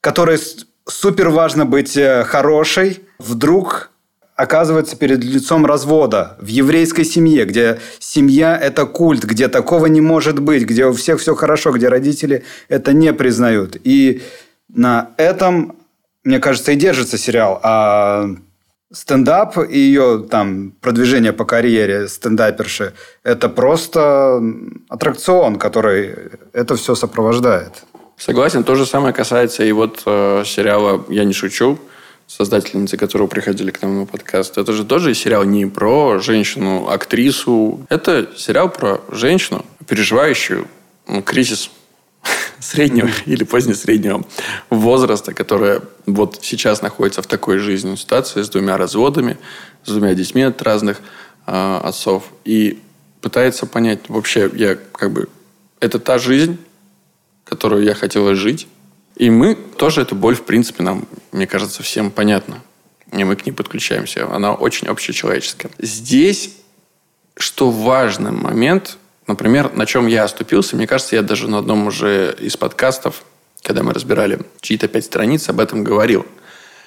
которой 0.00 0.38
супер 0.86 1.28
важно 1.28 1.66
быть 1.66 1.96
э, 1.96 2.24
хорошей, 2.24 3.00
вдруг 3.18 3.90
оказывается 4.40 4.96
перед 4.96 5.22
лицом 5.22 5.66
развода 5.66 6.36
в 6.40 6.46
еврейской 6.46 7.04
семье, 7.04 7.44
где 7.44 7.78
семья– 7.98 8.58
это 8.62 8.86
культ, 8.86 9.24
где 9.24 9.48
такого 9.48 9.86
не 9.86 10.00
может 10.00 10.38
быть, 10.38 10.62
где 10.62 10.86
у 10.86 10.92
всех 10.92 11.20
все 11.20 11.34
хорошо, 11.34 11.72
где 11.72 11.88
родители 11.88 12.42
это 12.68 12.94
не 12.94 13.12
признают. 13.12 13.76
И 13.84 14.22
на 14.68 15.10
этом, 15.18 15.76
мне 16.24 16.38
кажется, 16.38 16.72
и 16.72 16.76
держится 16.76 17.18
сериал. 17.18 17.60
А 17.62 18.30
стендап 18.90 19.58
и 19.58 19.78
ее 19.78 20.26
там 20.30 20.72
продвижение 20.80 21.34
по 21.34 21.44
карьере 21.44 22.08
стендаперши– 22.08 22.94
это 23.22 23.50
просто 23.50 24.42
аттракцион, 24.88 25.56
который 25.56 26.14
это 26.54 26.76
все 26.76 26.94
сопровождает. 26.94 27.72
Согласен. 28.16 28.64
То 28.64 28.74
же 28.74 28.86
самое 28.86 29.12
касается 29.12 29.64
и 29.64 29.72
вот 29.72 30.02
э, 30.06 30.44
сериала 30.46 31.04
«Я 31.08 31.24
не 31.24 31.32
шучу», 31.34 31.78
создательницы 32.30 32.96
которого 32.96 33.26
приходили 33.26 33.72
к 33.72 33.82
нам 33.82 33.98
на 33.98 34.06
подкаст. 34.06 34.56
Это 34.56 34.72
же 34.72 34.84
тоже 34.84 35.14
сериал 35.14 35.42
не 35.42 35.66
про 35.66 36.20
женщину, 36.20 36.88
актрису. 36.88 37.84
Это 37.88 38.30
сериал 38.36 38.70
про 38.70 39.00
женщину, 39.10 39.66
переживающую 39.88 40.68
ну, 41.08 41.22
кризис 41.22 41.70
среднего 42.60 43.10
или 43.26 43.42
позднесреднего 43.42 44.24
возраста, 44.70 45.34
которая 45.34 45.82
вот 46.06 46.38
сейчас 46.40 46.82
находится 46.82 47.20
в 47.20 47.26
такой 47.26 47.58
жизненной 47.58 47.96
ситуации 47.96 48.42
с 48.42 48.48
двумя 48.48 48.76
разводами, 48.76 49.36
с 49.84 49.90
двумя 49.90 50.14
детьми 50.14 50.42
от 50.42 50.62
разных 50.62 51.00
э, 51.48 51.80
отцов. 51.82 52.30
И 52.44 52.78
пытается 53.20 53.66
понять, 53.66 54.08
вообще, 54.08 54.48
я 54.54 54.76
как 54.92 55.10
бы... 55.10 55.28
Это 55.80 55.98
та 55.98 56.18
жизнь, 56.18 56.58
которую 57.44 57.82
я 57.82 57.94
хотела 57.94 58.36
жить, 58.36 58.68
и 59.20 59.28
мы 59.28 59.54
тоже 59.54 60.00
эту 60.00 60.14
боль, 60.14 60.34
в 60.34 60.44
принципе, 60.44 60.82
нам, 60.82 61.06
мне 61.30 61.46
кажется, 61.46 61.82
всем 61.82 62.10
понятна. 62.10 62.62
И 63.12 63.22
мы 63.22 63.36
к 63.36 63.44
ней 63.44 63.52
подключаемся. 63.52 64.26
Она 64.32 64.54
очень 64.54 64.86
общечеловеческая. 64.86 65.70
Здесь, 65.78 66.52
что 67.36 67.70
важный 67.70 68.30
момент, 68.30 68.96
например, 69.26 69.74
на 69.74 69.84
чем 69.84 70.06
я 70.06 70.24
оступился, 70.24 70.74
мне 70.74 70.86
кажется, 70.86 71.16
я 71.16 71.22
даже 71.22 71.50
на 71.50 71.58
одном 71.58 71.86
уже 71.86 72.34
из 72.40 72.56
подкастов, 72.56 73.22
когда 73.60 73.82
мы 73.82 73.92
разбирали 73.92 74.38
чьи-то 74.62 74.88
пять 74.88 75.04
страниц, 75.04 75.50
об 75.50 75.60
этом 75.60 75.84
говорил. 75.84 76.24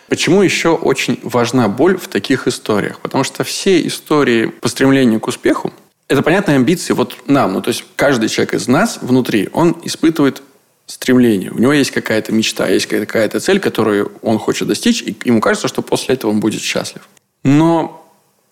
Почему 0.07 0.41
еще 0.41 0.69
очень 0.69 1.19
важна 1.21 1.67
боль 1.67 1.97
в 1.97 2.07
таких 2.07 2.47
историях? 2.47 2.99
Потому 2.99 3.23
что 3.23 3.43
все 3.43 3.85
истории 3.85 4.47
по 4.47 4.69
стремлению 4.69 5.19
к 5.19 5.27
успеху, 5.27 5.71
это 6.07 6.23
понятные 6.23 6.55
амбиции 6.55 6.93
вот 6.93 7.15
нам. 7.27 7.53
Ну, 7.53 7.61
то 7.61 7.67
есть 7.67 7.85
каждый 7.95 8.27
человек 8.27 8.55
из 8.55 8.67
нас 8.67 8.97
внутри, 9.03 9.49
он 9.53 9.77
испытывает 9.83 10.41
стремление, 10.85 11.51
у 11.51 11.59
него 11.59 11.73
есть 11.73 11.91
какая-то 11.91 12.31
мечта, 12.31 12.67
есть 12.67 12.87
какая-то 12.87 13.39
цель, 13.39 13.59
которую 13.59 14.11
он 14.21 14.37
хочет 14.37 14.67
достичь, 14.67 15.01
и 15.01 15.15
ему 15.23 15.41
кажется, 15.41 15.67
что 15.67 15.81
после 15.81 16.15
этого 16.15 16.31
он 16.31 16.39
будет 16.39 16.61
счастлив. 16.61 17.07
Но 17.43 18.05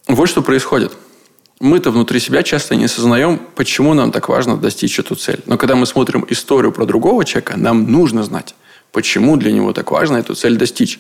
вот 0.08 0.28
что 0.30 0.42
происходит. 0.42 0.94
Мы-то 1.60 1.92
внутри 1.92 2.20
себя 2.20 2.42
часто 2.42 2.76
не 2.76 2.86
осознаем, 2.86 3.40
почему 3.56 3.94
нам 3.94 4.12
так 4.12 4.30
важно 4.30 4.58
достичь 4.58 4.98
эту 4.98 5.16
цель. 5.16 5.42
Но 5.46 5.58
когда 5.58 5.76
мы 5.76 5.86
смотрим 5.86 6.26
историю 6.28 6.72
про 6.72 6.86
другого 6.86 7.24
человека, 7.24 7.56
нам 7.56 7.92
нужно 7.92 8.24
знать, 8.24 8.56
почему 8.92 9.38
для 9.38 9.52
него 9.52 9.72
так 9.72 9.92
важно 9.92 10.18
эту 10.18 10.34
цель 10.34 10.58
достичь. 10.58 11.00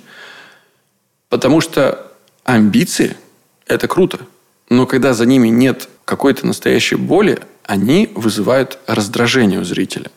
Потому 1.29 1.61
что 1.61 2.11
амбиции– 2.43 3.17
это 3.65 3.87
круто. 3.87 4.19
Но 4.69 4.85
когда 4.85 5.13
за 5.13 5.25
ними 5.25 5.47
нет 5.47 5.89
какой-то 6.05 6.45
настоящей 6.45 6.95
боли, 6.95 7.39
они 7.63 8.11
вызывают 8.13 8.77
раздражение 8.85 9.59
у 9.59 9.63
зрителя. 9.63 10.11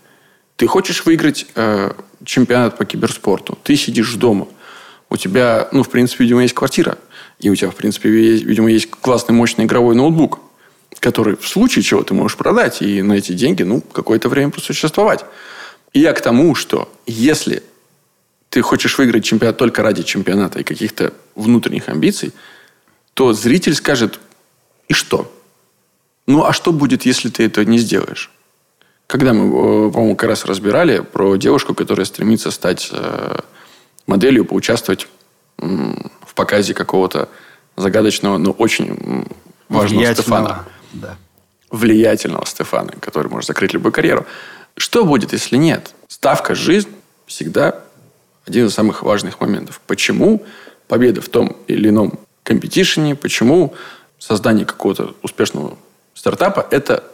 Ты 0.56 0.66
хочешь 0.66 1.04
выиграть 1.04 1.46
э, 1.54 1.92
чемпионат 2.24 2.78
по 2.78 2.84
киберспорту, 2.84 3.58
ты 3.62 3.76
сидишь 3.76 4.14
дома, 4.14 4.46
у 5.10 5.16
тебя, 5.16 5.68
ну, 5.72 5.82
в 5.82 5.90
принципе, 5.90 6.24
видимо, 6.24 6.42
есть 6.42 6.54
квартира, 6.54 6.98
и 7.40 7.50
у 7.50 7.56
тебя, 7.56 7.70
в 7.70 7.76
принципе, 7.76 8.10
есть, 8.10 8.44
видимо, 8.44 8.70
есть 8.70 8.90
классный, 8.90 9.34
мощный 9.34 9.64
игровой 9.64 9.94
ноутбук, 9.94 10.40
который 11.00 11.36
в 11.36 11.46
случае 11.46 11.82
чего 11.82 12.02
ты 12.02 12.14
можешь 12.14 12.36
продать 12.36 12.82
и 12.82 13.02
на 13.02 13.14
эти 13.14 13.32
деньги, 13.32 13.62
ну, 13.62 13.80
какое-то 13.80 14.28
время 14.28 14.50
просуществовать. 14.50 15.24
И 15.92 16.00
я 16.00 16.12
к 16.12 16.20
тому, 16.20 16.54
что 16.54 16.92
если 17.06 17.62
ты 18.48 18.62
хочешь 18.62 18.96
выиграть 18.98 19.24
чемпионат 19.24 19.58
только 19.58 19.82
ради 19.82 20.02
чемпионата 20.02 20.60
и 20.60 20.64
каких-то 20.64 21.12
внутренних 21.34 21.88
амбиций, 21.88 22.32
то 23.14 23.32
зритель 23.32 23.74
скажет, 23.74 24.18
и 24.88 24.94
что? 24.94 25.32
Ну, 26.26 26.44
а 26.44 26.52
что 26.52 26.72
будет, 26.72 27.04
если 27.04 27.28
ты 27.28 27.44
это 27.44 27.64
не 27.64 27.78
сделаешь? 27.78 28.30
Когда 29.06 29.32
мы, 29.32 29.46
э, 29.46 29.90
по-моему, 29.90 30.16
как 30.16 30.30
раз 30.30 30.44
разбирали 30.44 31.00
про 31.00 31.36
девушку, 31.36 31.74
которая 31.74 32.06
стремится 32.06 32.50
стать 32.50 32.88
э, 32.92 33.38
моделью, 34.06 34.44
поучаствовать 34.44 35.08
в 35.56 36.34
показе 36.34 36.74
какого-то 36.74 37.28
загадочного, 37.76 38.38
но 38.38 38.50
очень 38.50 39.26
важного 39.68 40.12
Стефана. 40.12 40.64
Да. 40.92 41.16
Влиятельного 41.70 42.44
Стефана, 42.44 42.92
который 43.00 43.28
может 43.28 43.48
закрыть 43.48 43.72
любую 43.72 43.92
карьеру. 43.92 44.26
Что 44.76 45.04
будет, 45.04 45.32
если 45.32 45.56
нет? 45.56 45.94
Ставка 46.08 46.54
«жизнь» 46.54 46.88
всегда 47.26 47.84
один 48.46 48.66
из 48.66 48.74
самых 48.74 49.02
важных 49.02 49.40
моментов. 49.40 49.80
Почему 49.86 50.44
победа 50.88 51.20
в 51.20 51.28
том 51.28 51.56
или 51.66 51.88
ином 51.88 52.18
компетишене, 52.42 53.14
почему 53.14 53.74
создание 54.18 54.66
какого-то 54.66 55.14
успешного 55.22 55.76
стартапа– 56.14 56.66
это 56.70 57.04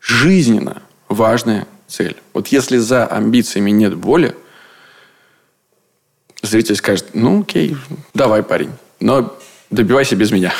жизненно 0.00 0.82
важная 1.14 1.66
цель. 1.86 2.16
Вот 2.32 2.48
если 2.48 2.78
за 2.78 3.06
амбициями 3.06 3.70
нет 3.70 3.94
воли, 3.94 4.36
зритель 6.42 6.76
скажет, 6.76 7.10
ну 7.14 7.40
окей, 7.40 7.76
давай, 8.12 8.42
парень, 8.42 8.70
но 9.00 9.36
добивайся 9.70 10.16
без 10.16 10.30
меня. 10.30 10.52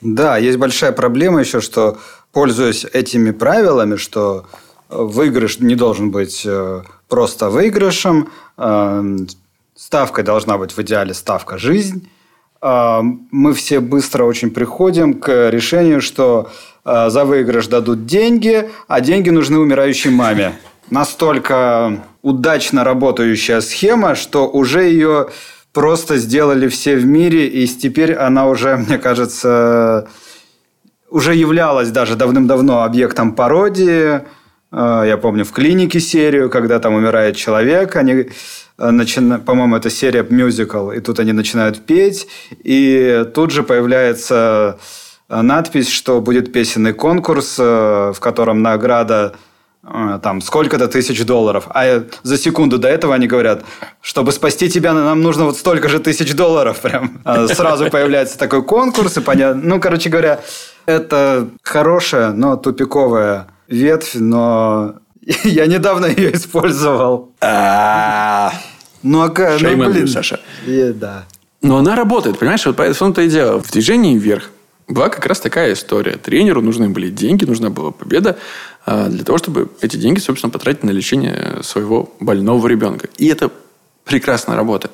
Да, 0.00 0.36
есть 0.36 0.58
большая 0.58 0.92
проблема 0.92 1.40
еще, 1.40 1.60
что 1.60 1.98
пользуясь 2.32 2.84
этими 2.84 3.30
правилами, 3.30 3.96
что 3.96 4.46
выигрыш 4.88 5.58
не 5.60 5.74
должен 5.74 6.10
быть 6.10 6.42
э, 6.44 6.82
просто 7.08 7.50
выигрышем, 7.50 8.30
э, 8.58 9.16
ставка 9.74 10.22
должна 10.22 10.58
быть 10.58 10.72
в 10.72 10.78
идеале 10.80 11.14
ставка 11.14 11.58
жизнь, 11.58 12.06
э, 12.06 12.21
мы 12.62 13.54
все 13.54 13.80
быстро 13.80 14.24
очень 14.24 14.50
приходим 14.50 15.14
к 15.14 15.50
решению, 15.50 16.00
что 16.00 16.48
Э, 16.84 17.10
за 17.10 17.24
выигрыш 17.24 17.68
дадут 17.68 18.06
деньги, 18.06 18.68
а 18.88 19.00
деньги 19.00 19.30
нужны 19.30 19.58
умирающей 19.58 20.10
маме. 20.10 20.54
Настолько 20.90 22.02
удачно 22.22 22.82
работающая 22.82 23.60
схема, 23.60 24.14
что 24.16 24.48
уже 24.48 24.82
ее 24.84 25.28
просто 25.72 26.16
сделали 26.16 26.68
все 26.68 26.96
в 26.96 27.06
мире, 27.06 27.46
и 27.46 27.66
теперь 27.68 28.14
она 28.14 28.48
уже, 28.48 28.76
мне 28.88 28.98
кажется, 28.98 30.08
уже 31.08 31.34
являлась 31.34 31.90
даже 31.90 32.16
давным-давно 32.16 32.82
объектом 32.82 33.32
пародии. 33.32 34.22
Э, 34.72 35.04
я 35.06 35.16
помню 35.18 35.44
в 35.44 35.52
клинике 35.52 36.00
серию, 36.00 36.50
когда 36.50 36.80
там 36.80 36.94
умирает 36.94 37.36
человек, 37.36 37.94
они 37.94 38.26
начина... 38.90 39.38
по-моему, 39.38 39.76
это 39.76 39.90
серия 39.90 40.26
мюзикл, 40.28 40.90
и 40.90 41.00
тут 41.00 41.20
они 41.20 41.32
начинают 41.32 41.80
петь, 41.86 42.26
и 42.64 43.24
тут 43.34 43.50
же 43.50 43.62
появляется 43.62 44.78
Э, 45.32 45.40
надпись, 45.40 45.88
что 45.88 46.20
будет 46.20 46.52
песенный 46.52 46.92
конкурс, 46.92 47.56
э, 47.58 48.12
в 48.14 48.20
котором 48.20 48.60
награда 48.60 49.34
э, 49.82 50.18
там 50.22 50.42
сколько-то 50.42 50.88
тысяч 50.88 51.24
долларов. 51.24 51.68
А 51.70 52.02
за 52.22 52.36
секунду 52.36 52.78
до 52.78 52.88
этого 52.88 53.14
они 53.14 53.26
говорят, 53.26 53.64
чтобы 54.02 54.32
спасти 54.32 54.68
тебя, 54.68 54.92
нам 54.92 55.22
нужно 55.22 55.46
вот 55.46 55.56
столько 55.56 55.88
же 55.88 56.00
тысяч 56.00 56.34
долларов. 56.34 56.80
Прям 56.82 57.22
сразу 57.48 57.88
появляется 57.88 58.38
такой 58.38 58.62
конкурс. 58.62 59.16
И 59.16 59.20
понятно. 59.20 59.62
Ну, 59.64 59.80
короче 59.80 60.10
говоря, 60.10 60.40
это 60.84 61.48
хорошая, 61.62 62.32
но 62.32 62.56
тупиковая 62.56 63.46
ветвь, 63.68 64.16
но 64.16 64.96
я 65.44 65.66
недавно 65.66 66.06
ее 66.06 66.34
использовал. 66.34 67.32
А. 69.02 69.06
Ну, 69.06 69.22
а 69.22 69.28
ну, 69.88 69.90
блин. 69.90 70.08
Саша. 70.08 70.40
Да. 70.66 71.26
Но 71.60 71.76
она 71.78 71.94
работает, 71.94 72.38
понимаешь? 72.38 72.66
Вот 72.66 72.76
поэтому-то 72.76 73.22
и 73.22 73.28
дело. 73.28 73.60
В 73.60 73.70
движении 73.70 74.18
вверх 74.18 74.50
была 74.88 75.08
как 75.08 75.24
раз 75.26 75.40
такая 75.40 75.72
история. 75.72 76.16
Тренеру 76.16 76.60
нужны 76.60 76.88
были 76.88 77.08
деньги, 77.08 77.44
нужна 77.44 77.70
была 77.70 77.92
победа 77.92 78.36
а, 78.84 79.08
для 79.08 79.24
того, 79.24 79.38
чтобы 79.38 79.70
эти 79.80 79.96
деньги, 79.96 80.18
собственно, 80.18 80.50
потратить 80.50 80.82
на 80.82 80.90
лечение 80.90 81.58
своего 81.62 82.12
больного 82.20 82.66
ребенка. 82.66 83.08
И 83.16 83.26
это 83.26 83.50
прекрасно 84.04 84.56
работает. 84.56 84.92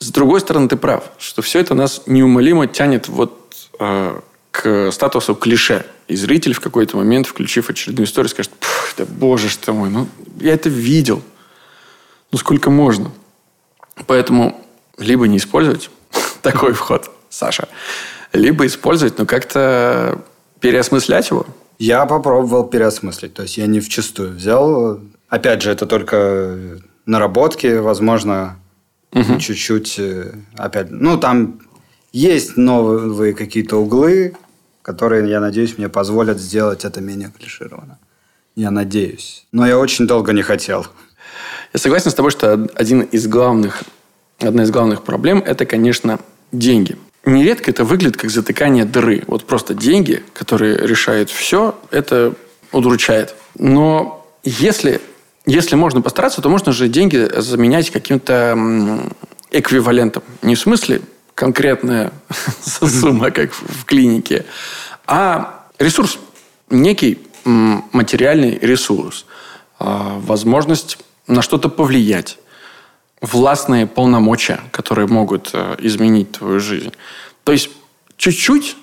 С 0.00 0.10
другой 0.10 0.40
стороны, 0.40 0.68
ты 0.68 0.76
прав, 0.76 1.04
что 1.18 1.42
все 1.42 1.60
это 1.60 1.74
нас 1.74 2.02
неумолимо 2.06 2.66
тянет 2.66 3.08
вот 3.08 3.54
э, 3.80 4.20
к 4.50 4.90
статусу 4.92 5.34
клише. 5.34 5.84
И 6.06 6.16
зритель 6.16 6.54
в 6.54 6.60
какой-то 6.60 6.96
момент, 6.96 7.26
включив 7.26 7.70
очередную 7.70 8.06
историю, 8.06 8.30
скажет, 8.30 8.52
да 8.96 9.04
боже 9.04 9.48
ж 9.48 9.56
ты 9.56 9.72
мой, 9.72 9.90
ну 9.90 10.08
я 10.40 10.54
это 10.54 10.68
видел. 10.68 11.22
Ну 12.30 12.38
сколько 12.38 12.70
можно? 12.70 13.10
Поэтому 14.06 14.60
либо 14.98 15.26
не 15.26 15.38
использовать 15.38 15.90
такой 16.42 16.72
вход, 16.72 17.10
Саша, 17.30 17.68
либо 18.32 18.66
использовать, 18.66 19.18
но 19.18 19.26
как-то 19.26 20.20
переосмыслять 20.60 21.30
его. 21.30 21.46
Я 21.78 22.06
попробовал 22.06 22.64
переосмыслить. 22.64 23.34
То 23.34 23.42
есть 23.42 23.56
я 23.56 23.66
не 23.66 23.80
вчистую 23.80 24.34
взял. 24.34 25.00
Опять 25.28 25.62
же, 25.62 25.70
это 25.70 25.86
только 25.86 26.80
наработки, 27.06 27.78
возможно, 27.78 28.58
угу. 29.12 29.38
чуть-чуть 29.38 29.98
э, 29.98 30.34
опять. 30.56 30.90
Ну, 30.90 31.18
там 31.18 31.60
есть 32.12 32.56
новые 32.56 33.34
какие-то 33.34 33.76
углы, 33.76 34.36
которые, 34.82 35.28
я 35.28 35.40
надеюсь, 35.40 35.78
мне 35.78 35.88
позволят 35.88 36.38
сделать 36.40 36.84
это 36.84 37.00
менее 37.00 37.30
клишированно. 37.30 37.98
Я 38.56 38.70
надеюсь. 38.70 39.46
Но 39.52 39.66
я 39.66 39.78
очень 39.78 40.06
долго 40.06 40.32
не 40.32 40.42
хотел. 40.42 40.86
Я 41.78 41.82
согласен 41.82 42.10
с 42.10 42.14
тобой, 42.14 42.32
что 42.32 42.66
один 42.74 43.02
из 43.02 43.28
главных, 43.28 43.84
одна 44.40 44.64
из 44.64 44.70
главных 44.72 45.04
проблем– 45.04 45.44
это, 45.46 45.64
конечно, 45.64 46.18
деньги. 46.50 46.96
Нередко 47.24 47.70
это 47.70 47.84
выглядит 47.84 48.16
как 48.16 48.30
затыкание 48.30 48.84
дыры. 48.84 49.22
Вот 49.28 49.44
просто 49.44 49.74
деньги, 49.74 50.24
которые 50.32 50.76
решают 50.76 51.30
все, 51.30 51.78
это 51.92 52.34
удручает. 52.72 53.36
Но 53.56 54.26
если, 54.42 55.00
если 55.46 55.76
можно 55.76 56.00
постараться, 56.02 56.42
то 56.42 56.48
можно 56.48 56.72
же 56.72 56.88
деньги 56.88 57.30
заменять 57.36 57.90
каким-то 57.90 58.58
эквивалентом. 59.52 60.24
Не 60.42 60.56
в 60.56 60.58
смысле 60.58 61.00
конкретная 61.36 62.10
сумма, 62.60 63.30
как 63.30 63.52
в 63.52 63.84
клинике, 63.84 64.46
а 65.06 65.64
ресурс. 65.78 66.18
Некий 66.70 67.20
материальный 67.44 68.58
ресурс. 68.58 69.26
А, 69.78 70.18
возможность 70.18 70.98
на 71.28 71.42
что-то 71.42 71.68
повлиять 71.68 72.38
властные 73.20 73.86
полномочия, 73.86 74.60
которые 74.70 75.06
могут 75.06 75.50
э, 75.52 75.76
изменить 75.78 76.32
твою 76.32 76.60
жизнь. 76.60 76.92
То 77.44 77.52
есть 77.52 77.70
чуть-чуть, 78.16 78.76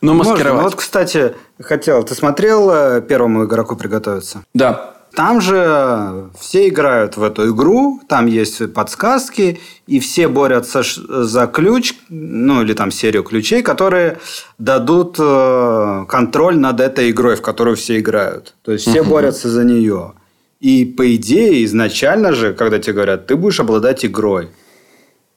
но 0.00 0.14
маскировать. 0.14 0.46
Можно. 0.46 0.62
Вот, 0.62 0.74
кстати, 0.74 1.34
хотел. 1.60 2.02
Ты 2.02 2.14
смотрел 2.14 2.70
э, 2.70 3.02
первому 3.02 3.44
игроку 3.44 3.76
приготовиться? 3.76 4.44
Да. 4.54 4.94
Там 5.14 5.42
же 5.42 6.30
все 6.40 6.68
играют 6.68 7.18
в 7.18 7.22
эту 7.22 7.50
игру, 7.50 8.00
там 8.08 8.24
есть 8.26 8.72
подсказки, 8.72 9.60
и 9.86 10.00
все 10.00 10.26
борются 10.26 10.82
за 10.82 11.46
ключ, 11.46 11.94
ну 12.08 12.62
или 12.62 12.72
там 12.72 12.90
серию 12.90 13.22
ключей, 13.22 13.62
которые 13.62 14.18
дадут 14.56 15.16
э, 15.18 16.06
контроль 16.08 16.56
над 16.56 16.80
этой 16.80 17.10
игрой, 17.10 17.36
в 17.36 17.42
которую 17.42 17.76
все 17.76 17.98
играют. 17.98 18.54
То 18.62 18.72
есть 18.72 18.88
все 18.88 19.02
угу. 19.02 19.10
борются 19.10 19.50
за 19.50 19.64
нее. 19.64 20.14
И 20.62 20.84
по 20.84 21.02
идее, 21.16 21.64
изначально 21.64 22.32
же, 22.32 22.54
когда 22.54 22.78
тебе 22.78 22.92
говорят, 22.94 23.26
ты 23.26 23.34
будешь 23.34 23.58
обладать 23.58 24.04
игрой, 24.04 24.48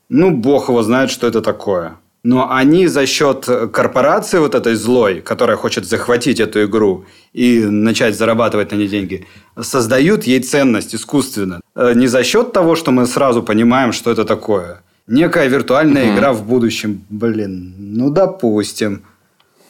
ну, 0.08 0.30
бог 0.30 0.70
его 0.70 0.84
знает, 0.84 1.10
что 1.10 1.26
это 1.26 1.42
такое. 1.42 1.98
Но 2.24 2.52
они 2.52 2.88
за 2.88 3.08
счет 3.08 3.50
корпорации 3.74 4.40
вот 4.40 4.54
этой 4.54 4.76
злой, 4.76 5.22
которая 5.22 5.58
хочет 5.58 5.86
захватить 5.86 6.40
эту 6.40 6.66
игру 6.66 7.06
и 7.34 7.66
начать 7.66 8.16
зарабатывать 8.16 8.72
на 8.72 8.76
ней 8.78 8.88
деньги, 8.88 9.26
создают 9.60 10.24
ей 10.28 10.42
ценность 10.42 10.94
искусственно. 10.94 11.60
Э, 11.76 11.94
не 11.96 12.08
за 12.08 12.24
счет 12.24 12.54
того, 12.54 12.76
что 12.76 12.92
мы 12.92 13.08
сразу 13.08 13.42
понимаем, 13.42 13.94
что 13.94 14.12
это 14.12 14.26
такое. 14.26 14.82
Некая 15.08 15.48
виртуальная 15.48 16.06
mm-hmm. 16.06 16.16
игра 16.16 16.34
в 16.34 16.48
будущем. 16.48 17.02
Блин, 17.10 17.74
ну 17.78 18.10
допустим. 18.12 19.02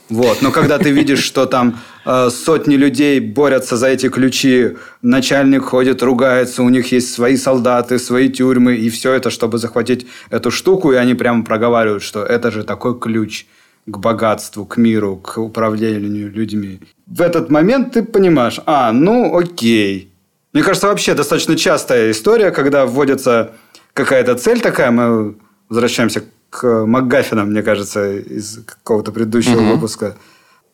Вот. 0.10 0.42
Но 0.42 0.52
когда 0.52 0.78
ты 0.78 0.92
видишь, 0.92 1.24
что 1.24 1.46
там 1.46 1.80
э, 2.06 2.30
сотни 2.30 2.76
людей 2.76 3.20
борются 3.20 3.76
за 3.76 3.88
эти 3.88 4.10
ключи, 4.10 4.76
начальник 5.02 5.64
ходит, 5.64 6.04
ругается, 6.04 6.62
у 6.62 6.70
них 6.70 6.92
есть 6.92 7.14
свои 7.14 7.38
солдаты, 7.38 7.98
свои 7.98 8.30
тюрьмы, 8.30 8.76
и 8.76 8.90
все 8.90 9.14
это, 9.14 9.30
чтобы 9.30 9.58
захватить 9.58 10.06
эту 10.30 10.52
штуку, 10.52 10.92
и 10.92 10.96
они 10.96 11.16
прямо 11.16 11.44
проговаривают, 11.44 12.04
что 12.04 12.24
это 12.24 12.52
же 12.52 12.64
такой 12.64 13.00
ключ 13.00 13.48
к 13.88 13.98
богатству, 13.98 14.66
к 14.66 14.78
миру, 14.78 15.18
к 15.18 15.38
управлению 15.40 16.32
людьми. 16.32 16.80
В 17.08 17.22
этот 17.22 17.50
момент 17.50 17.94
ты 17.94 18.04
понимаешь, 18.04 18.60
а, 18.66 18.92
ну 18.92 19.38
окей. 19.38 20.12
Мне 20.54 20.64
кажется, 20.64 20.88
вообще 20.88 21.14
достаточно 21.14 21.56
частая 21.56 22.12
история, 22.12 22.52
когда 22.52 22.86
вводится 22.86 23.52
какая-то 23.94 24.36
цель 24.36 24.62
такая, 24.62 24.92
мы 24.92 25.36
возвращаемся 25.70 26.22
к 26.22 26.26
МакГаффинам, 26.62 27.52
мне 27.52 27.64
кажется, 27.64 28.14
из 28.14 28.64
какого-то 28.66 29.12
предыдущего 29.12 29.62
угу. 29.62 29.74
выпуска. 29.74 30.16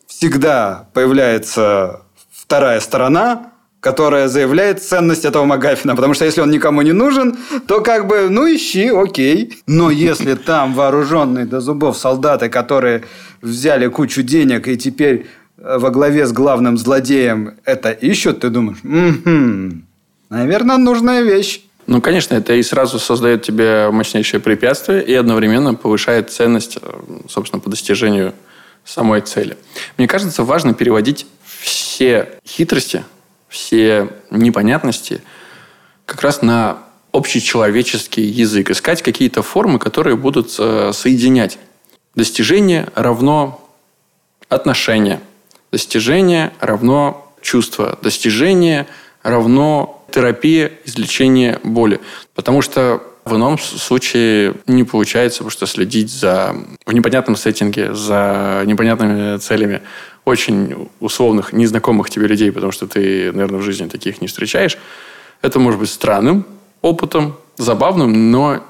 Всегда 0.08 0.88
появляется 0.94 2.02
вторая 2.32 2.80
сторона, 2.80 3.52
которая 3.82 4.28
заявляет 4.28 4.82
ценность 4.82 5.26
этого 5.26 5.44
Магафина. 5.44 5.96
Потому 5.96 6.14
что 6.14 6.24
если 6.24 6.40
он 6.40 6.52
никому 6.52 6.82
не 6.84 6.94
нужен, 6.94 7.36
то 7.68 7.82
как 7.82 8.08
бы, 8.08 8.30
ну, 8.30 8.46
ищи, 8.46 8.88
окей. 8.88 9.58
Но 9.68 9.90
если 9.90 10.36
там 10.36 10.74
вооруженные 10.74 11.46
до 11.46 11.60
зубов 11.60 11.98
солдаты, 11.98 12.48
которые 12.48 13.04
взяли 13.42 13.88
кучу 13.88 14.22
денег 14.22 14.68
и 14.68 14.78
теперь 14.78 15.26
э, 15.58 15.78
во 15.80 15.90
главе 15.90 16.28
с 16.28 16.32
главным 16.32 16.78
злодеем 16.78 17.56
это 17.66 17.90
ищут, 17.92 18.42
ты 18.42 18.50
думаешь, 18.50 18.78
угу, 18.84 19.82
наверное, 20.30 20.78
нужная 20.78 21.24
вещь. 21.24 21.64
Ну, 21.92 22.00
конечно, 22.00 22.36
это 22.36 22.54
и 22.54 22.64
сразу 22.64 23.00
создает 23.00 23.44
тебе 23.44 23.92
мощнейшее 23.92 24.40
препятствие 24.40 25.04
и 25.04 25.14
одновременно 25.14 25.76
повышает 25.76 26.32
ценность, 26.32 26.78
э, 26.82 27.02
собственно, 27.28 27.60
по 27.60 27.70
достижению 27.70 28.34
самой 28.86 29.20
цели. 29.20 29.58
Мне 29.98 30.08
кажется, 30.08 30.46
важно 30.46 30.74
переводить 30.74 31.28
все 31.60 32.30
хитрости, 32.48 33.04
все 33.50 34.08
непонятности 34.30 35.22
как 36.06 36.22
раз 36.22 36.42
на 36.42 36.78
общечеловеческий 37.12 38.24
язык. 38.24 38.70
Искать 38.70 39.02
какие-то 39.02 39.44
формы, 39.44 39.78
которые 39.78 40.16
будут 40.16 40.56
э, 40.60 40.92
соединять. 40.94 41.58
Достижение 42.16 42.88
равно 42.96 43.70
отношение. 44.48 45.20
Достижение 45.74 46.54
равно 46.62 47.34
чувство. 47.42 48.00
Достижение 48.02 48.88
равно 49.24 50.01
терапия, 50.12 50.72
излечение 50.86 51.60
боли. 51.64 52.00
Потому 52.36 52.62
что 52.62 53.02
в 53.26 53.36
ином 53.36 53.60
случае 53.60 54.56
не 54.68 54.84
получается, 54.84 55.48
что 55.50 55.66
следить 55.66 56.12
за 56.12 56.56
в 56.86 56.92
непонятном 56.92 57.36
сеттинге, 57.36 57.94
за 57.94 58.64
непонятными 58.66 59.38
целями 59.38 59.82
очень 60.26 60.90
условных, 61.00 61.54
незнакомых 61.54 62.10
тебе 62.10 62.28
людей, 62.28 62.52
потому 62.52 62.72
что 62.72 62.88
ты, 62.88 63.32
наверное, 63.32 63.60
в 63.60 63.64
жизни 63.64 63.88
таких 63.88 64.22
не 64.22 64.28
встречаешь, 64.28 64.78
это 65.42 65.60
может 65.60 65.80
быть 65.80 65.90
странным 65.90 66.46
опытом, 66.82 67.36
забавным, 67.58 68.32
но 68.32 68.64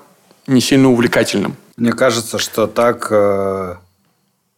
не 0.48 0.62
сильно 0.62 0.90
увлекательным. 0.90 1.56
Мне 1.78 1.94
кажется, 1.94 2.38
что 2.38 2.68
так 2.68 3.08
э, 3.10 3.76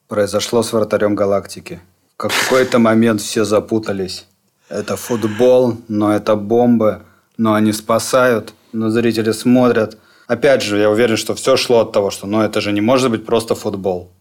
произошло 0.08 0.64
с 0.64 0.74
вратарем 0.74 1.16
галактики. 1.16 1.80
В 2.16 2.18
какой-то 2.18 2.80
момент 2.80 3.22
все 3.22 3.44
запутались. 3.44 4.26
Это 4.70 4.96
футбол, 4.96 5.78
но 5.88 6.14
это 6.14 6.36
бомбы, 6.36 7.02
но 7.38 7.54
они 7.54 7.74
спасают, 7.74 8.54
но 8.72 8.90
зрители 8.90 9.32
смотрят. 9.32 9.98
Опять 10.28 10.64
же, 10.64 10.78
я 10.78 10.90
уверен, 10.90 11.18
что 11.18 11.36
все 11.36 11.58
шло 11.58 11.82
от 11.82 11.92
того, 11.92 12.12
что 12.12 12.28
ну, 12.28 12.42
это 12.42 12.62
же 12.62 12.72
не 12.72 12.82
может 12.82 13.12
быть 13.12 13.26
просто 13.26 13.56
футбол. 13.56 14.12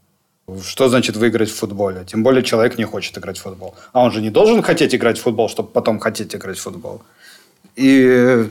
Что 0.64 0.88
значит 0.88 1.16
выиграть 1.16 1.50
в 1.50 1.54
футболе? 1.56 2.04
Тем 2.04 2.22
более 2.22 2.42
человек 2.42 2.76
не 2.76 2.84
хочет 2.84 3.16
играть 3.16 3.38
в 3.38 3.42
футбол. 3.42 3.74
А 3.92 4.02
он 4.02 4.10
же 4.10 4.20
не 4.20 4.30
должен 4.30 4.62
хотеть 4.62 4.94
играть 4.94 5.18
в 5.18 5.22
футбол, 5.22 5.48
чтобы 5.48 5.68
потом 5.68 6.00
хотеть 6.00 6.34
играть 6.34 6.58
в 6.58 6.62
футбол. 6.62 7.02
И 7.76 8.48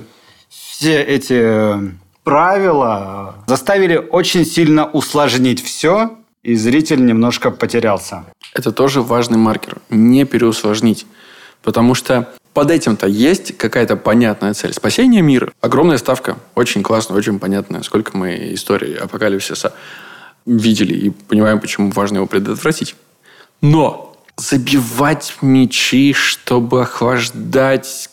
все 0.49 1.01
эти 1.03 1.77
правила 2.23 3.35
заставили 3.47 3.97
очень 3.97 4.45
сильно 4.45 4.89
усложнить 4.89 5.63
все, 5.63 6.17
и 6.43 6.55
зритель 6.55 7.05
немножко 7.05 7.51
потерялся. 7.51 8.25
Это 8.53 8.71
тоже 8.71 9.01
важный 9.01 9.37
маркер. 9.37 9.77
Не 9.89 10.25
переусложнить. 10.25 11.05
Потому 11.63 11.95
что 11.95 12.29
под 12.53 12.71
этим-то 12.71 13.07
есть 13.07 13.57
какая-то 13.57 13.95
понятная 13.95 14.53
цель. 14.53 14.73
Спасение 14.73 15.21
мира. 15.21 15.51
Огромная 15.61 15.97
ставка. 15.97 16.37
Очень 16.55 16.83
классно, 16.83 17.15
очень 17.15 17.39
понятная. 17.39 17.81
Сколько 17.83 18.17
мы 18.17 18.53
истории 18.53 18.95
апокалипсиса 18.95 19.73
видели 20.45 20.93
и 20.93 21.09
понимаем, 21.09 21.59
почему 21.59 21.91
важно 21.91 22.17
его 22.17 22.25
предотвратить. 22.25 22.95
Но 23.61 24.17
забивать 24.37 25.35
мечи, 25.41 26.13
чтобы 26.13 26.81
охлаждать 26.81 28.09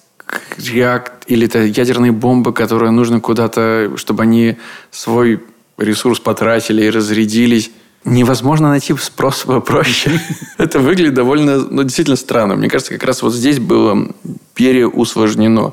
реакт 0.58 1.24
или 1.26 1.46
это 1.46 1.60
ядерные 1.60 2.12
бомбы, 2.12 2.52
которые 2.52 2.90
нужно 2.90 3.20
куда-то, 3.20 3.92
чтобы 3.96 4.24
они 4.24 4.58
свой 4.90 5.42
ресурс 5.78 6.20
потратили 6.20 6.84
и 6.84 6.90
разрядились. 6.90 7.70
Невозможно 8.08 8.68
найти 8.68 8.94
способ 8.96 9.64
проще. 9.64 10.10
Это 10.58 10.78
выглядит 10.78 11.14
довольно, 11.14 11.58
ну, 11.58 11.82
действительно 11.82 12.16
странно. 12.16 12.56
Мне 12.56 12.68
кажется, 12.68 12.92
как 12.92 13.04
раз 13.04 13.22
вот 13.22 13.32
здесь 13.32 13.58
было 13.58 14.08
переусложнено. 14.54 15.72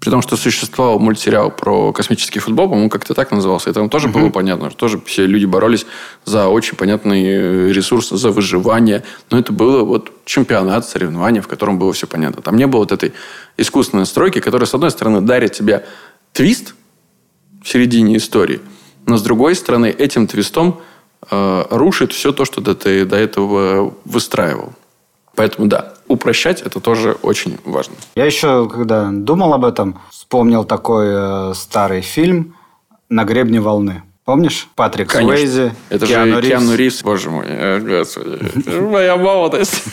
При 0.00 0.10
том, 0.10 0.22
что 0.22 0.36
существовал 0.36 1.00
мультсериал 1.00 1.50
про 1.50 1.92
космический 1.92 2.38
футбол, 2.38 2.68
по-моему, 2.68 2.88
как-то 2.88 3.14
так 3.14 3.32
назывался. 3.32 3.70
И 3.70 3.72
там 3.72 3.88
тоже 3.88 4.06
было 4.08 4.30
понятно, 4.30 4.70
что 4.70 4.78
тоже 4.78 5.00
все 5.04 5.26
люди 5.26 5.44
боролись 5.44 5.86
за 6.24 6.46
очень 6.46 6.76
понятный 6.76 7.24
э, 7.24 7.72
ресурс, 7.72 8.10
за 8.10 8.30
выживание. 8.30 9.02
Но 9.30 9.38
это 9.38 9.52
было 9.52 9.82
вот 9.82 10.12
чемпионат, 10.24 10.86
соревнования, 10.88 11.42
в 11.42 11.48
котором 11.48 11.80
было 11.80 11.92
все 11.92 12.06
понятно. 12.06 12.42
Там 12.42 12.56
не 12.56 12.68
было 12.68 12.80
вот 12.80 12.92
этой 12.92 13.12
искусственной 13.56 14.02
настройки, 14.02 14.40
которая, 14.40 14.68
с 14.68 14.74
одной 14.74 14.92
стороны, 14.92 15.20
дарит 15.20 15.52
тебе 15.52 15.84
твист 16.32 16.74
в 17.62 17.68
середине 17.68 18.18
истории, 18.18 18.60
но, 19.06 19.16
с 19.16 19.22
другой 19.22 19.56
стороны, 19.56 19.86
этим 19.86 20.26
твистом 20.26 20.80
э, 21.30 21.64
рушит 21.70 22.12
все 22.12 22.32
то, 22.32 22.44
что 22.44 22.60
ты 22.74 23.04
до 23.04 23.16
этого 23.16 23.94
выстраивал. 24.04 24.72
Поэтому 25.34 25.68
да, 25.68 25.94
упрощать 26.08 26.62
это 26.62 26.80
тоже 26.80 27.16
очень 27.22 27.58
важно. 27.64 27.94
Я 28.16 28.24
еще, 28.24 28.68
когда 28.68 29.08
думал 29.12 29.54
об 29.54 29.64
этом, 29.64 30.00
вспомнил 30.10 30.64
такой 30.64 31.06
э, 31.10 31.52
старый 31.54 32.00
фильм 32.00 32.54
«На 33.08 33.24
гребне 33.24 33.60
волны». 33.60 34.02
Помнишь? 34.24 34.68
Патрик 34.74 35.08
Конечно. 35.10 35.36
Суэйзи, 35.36 35.72
Это 35.88 36.06
Киану 36.06 36.34
же 36.34 36.40
Ривз. 36.40 36.48
Киану 36.48 36.74
Ривз, 36.74 37.02
боже 37.02 37.30
мой, 37.30 37.46
э, 37.48 38.80
моя 38.82 39.16
молодость. 39.16 39.84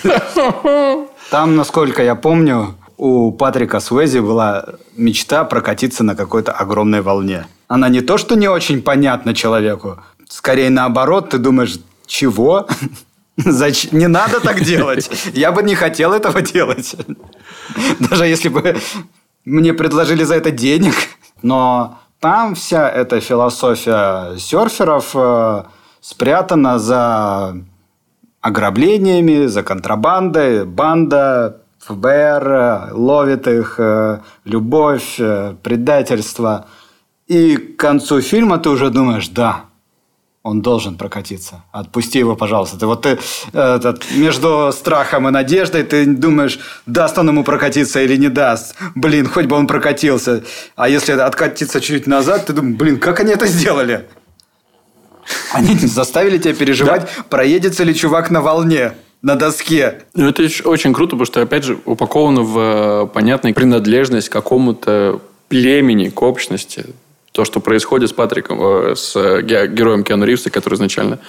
Там, 1.30 1.56
насколько 1.56 2.04
я 2.04 2.16
помню, 2.16 2.76
у 2.98 3.32
Патрика 3.32 3.80
Суэзи 3.80 4.20
была 4.20 4.66
мечта 4.98 5.44
прокатиться 5.46 6.04
на 6.04 6.16
какой-то 6.16 6.52
огромной 6.52 7.02
волне. 7.02 7.46
Она 7.68 7.88
не 7.90 8.02
то, 8.02 8.18
что 8.18 8.36
не 8.36 8.48
очень 8.48 8.82
понятна 8.82 9.34
человеку, 9.34 10.00
скорее 10.30 10.70
наоборот, 10.70 11.30
ты 11.30 11.38
думаешь, 11.38 11.80
чего? 12.06 12.68
Зач- 13.38 13.90
Не 13.92 14.08
надо 14.08 14.40
так 14.40 14.62
делать. 14.62 15.10
Я 15.34 15.52
бы 15.52 15.62
не 15.64 15.76
хотел 15.76 16.14
этого 16.14 16.42
делать. 16.42 16.96
Даже 18.00 18.26
если 18.26 18.50
бы 18.50 18.78
мне 19.44 19.74
предложили 19.74 20.24
за 20.24 20.36
это 20.36 20.52
денег. 20.52 20.94
Но 21.42 22.00
там 22.20 22.56
вся 22.56 22.90
эта 22.90 23.20
философия 23.20 24.38
серферов 24.38 25.12
э, 25.14 25.64
спрятана 26.02 26.80
за 26.80 27.58
ограблениями, 28.42 29.48
за 29.48 29.64
контрабандой, 29.64 30.66
банда, 30.66 31.62
ФБР 31.80 32.48
э, 32.48 32.90
ловит 32.94 33.48
их, 33.48 33.76
э, 33.80 34.20
любовь, 34.46 35.16
э, 35.20 35.56
предательство. 35.62 36.66
И 37.28 37.58
к 37.58 37.78
концу 37.78 38.22
фильма 38.22 38.58
ты 38.60 38.70
уже 38.70 38.90
думаешь, 38.90 39.28
да, 39.30 39.65
он 40.46 40.62
должен 40.62 40.96
прокатиться. 40.96 41.64
Отпусти 41.72 42.20
его, 42.20 42.36
пожалуйста. 42.36 42.78
Ты 42.78 42.86
вот 42.86 43.02
ты 43.02 43.18
этот, 43.52 44.04
между 44.12 44.72
страхом 44.72 45.28
и 45.28 45.32
надеждой 45.32 45.82
ты 45.82 46.06
думаешь, 46.06 46.60
даст 46.86 47.18
он 47.18 47.30
ему 47.30 47.44
прокатиться 47.44 48.00
или 48.00 48.16
не 48.16 48.30
даст. 48.30 48.76
Блин, 48.94 49.28
хоть 49.28 49.48
бы 49.48 49.56
он 49.56 49.66
прокатился. 49.66 50.44
А 50.76 50.88
если 50.88 51.14
откатиться 51.14 51.82
чуть 51.82 52.06
назад, 52.06 52.46
ты 52.46 52.54
думаешь, 52.54 52.78
блин, 52.78 53.00
как 53.00 53.22
они 53.22 53.32
это 53.32 53.48
сделали? 53.48 54.06
Они 55.52 55.76
заставили 55.80 56.38
тебя 56.38 56.54
переживать, 56.54 57.10
проедется 57.32 57.84
ли 57.84 57.96
чувак 57.96 58.30
на 58.30 58.42
волне, 58.42 58.94
на 59.24 59.36
доске. 59.36 60.04
Ну, 60.14 60.30
это 60.30 60.44
очень 60.66 60.94
круто, 60.94 61.16
потому 61.16 61.26
что, 61.26 61.42
опять 61.42 61.64
же, 61.64 61.80
упаковано 61.86 62.42
в 62.42 62.60
э, 62.60 63.08
понятной 63.08 63.56
принадлежность 63.56 64.30
к 64.30 64.34
какому-то 64.34 65.22
племени, 65.48 66.10
к 66.10 66.22
общности. 66.22 66.86
То, 67.36 67.44
что 67.44 67.60
происходит 67.60 68.12
с 68.12 68.14
Патриком, 68.14 68.58
э, 68.62 68.96
с 68.96 69.14
э, 69.14 69.42
ге- 69.42 69.68
героем 69.68 70.06
Киану 70.06 70.24
Ривза, 70.24 70.50
который 70.50 70.76
изначально 70.76 71.20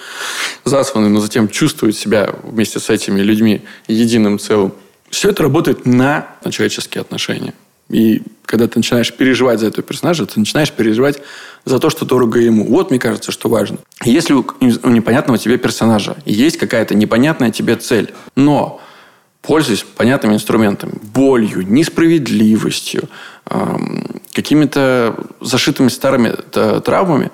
засланный, 0.63 1.09
но 1.09 1.19
затем 1.19 1.49
чувствует 1.49 1.97
себя 1.97 2.33
вместе 2.43 2.79
с 2.79 2.89
этими 2.89 3.19
людьми 3.19 3.63
единым 3.89 4.39
целым. 4.39 4.71
Все 5.09 5.31
это 5.31 5.43
работает 5.43 5.85
на, 5.85 6.29
человеческие 6.49 7.01
отношения. 7.01 7.53
И 7.89 8.21
когда 8.45 8.69
ты 8.69 8.79
начинаешь 8.79 9.13
переживать 9.13 9.59
за 9.59 9.67
этого 9.67 9.83
персонажа, 9.83 10.25
ты 10.25 10.39
начинаешь 10.39 10.71
переживать 10.71 11.21
за 11.65 11.77
то, 11.77 11.89
что 11.89 12.05
дорого 12.05 12.39
ему. 12.39 12.65
Вот, 12.65 12.89
мне 12.89 12.99
кажется, 12.99 13.33
что 13.33 13.49
важно. 13.49 13.79
Если 14.05 14.33
у 14.33 14.45
непонятного 14.61 15.37
тебе 15.37 15.57
персонажа 15.57 16.15
есть 16.23 16.57
какая-то 16.57 16.95
непонятная 16.95 17.51
тебе 17.51 17.75
цель, 17.75 18.13
но 18.37 18.79
пользуясь 19.47 19.83
понятными 19.83 20.33
инструментами, 20.33 20.91
болью, 21.01 21.65
несправедливостью, 21.65 23.07
какими-то 24.33 25.15
зашитыми 25.39 25.87
старыми 25.87 26.35
э, 26.53 26.81
травмами, 26.83 27.31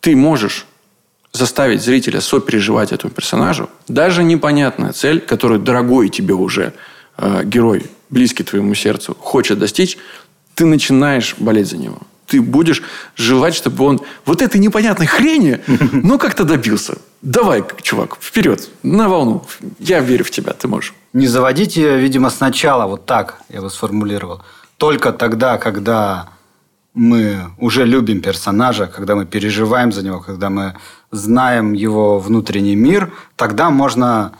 ты 0.00 0.14
можешь 0.14 0.66
заставить 1.32 1.82
зрителя 1.82 2.20
сопереживать 2.20 2.92
этому 2.92 3.12
персонажу. 3.12 3.68
Даже 3.88 4.22
непонятная 4.22 4.92
цель, 4.92 5.20
которую 5.20 5.58
дорогой 5.58 6.08
тебе 6.10 6.34
уже 6.34 6.74
э, 7.16 7.42
герой, 7.44 7.86
близкий 8.08 8.44
твоему 8.44 8.74
сердцу, 8.74 9.16
хочет 9.18 9.58
достичь, 9.58 9.98
ты 10.54 10.64
начинаешь 10.64 11.34
болеть 11.38 11.66
за 11.66 11.76
него. 11.76 11.98
Ты 12.26 12.40
будешь 12.40 12.82
желать, 13.16 13.54
чтобы 13.54 13.84
он 13.84 14.00
вот 14.26 14.42
этой 14.42 14.60
непонятной 14.60 15.06
хрени, 15.06 15.60
ну, 15.92 16.18
как-то 16.18 16.44
добился. 16.44 16.98
Давай, 17.22 17.64
чувак, 17.82 18.16
вперед, 18.20 18.70
на 18.82 19.08
волну. 19.08 19.42
Я 19.78 20.00
верю 20.00 20.24
в 20.24 20.30
тебя, 20.30 20.52
ты 20.52 20.68
можешь. 20.68 20.94
Не 21.12 21.26
заводить 21.26 21.76
ее, 21.76 21.98
видимо, 21.98 22.30
сначала, 22.30 22.86
вот 22.86 23.06
так 23.06 23.42
я 23.48 23.60
бы 23.60 23.70
сформулировал. 23.70 24.42
Только 24.76 25.12
тогда, 25.12 25.58
когда 25.58 26.28
мы 26.94 27.50
уже 27.58 27.84
любим 27.84 28.20
персонажа, 28.20 28.86
когда 28.86 29.14
мы 29.14 29.26
переживаем 29.26 29.92
за 29.92 30.04
него, 30.04 30.20
когда 30.20 30.48
мы 30.48 30.74
знаем 31.10 31.72
его 31.72 32.20
внутренний 32.20 32.76
мир, 32.76 33.12
тогда 33.36 33.70
можно 33.70 34.32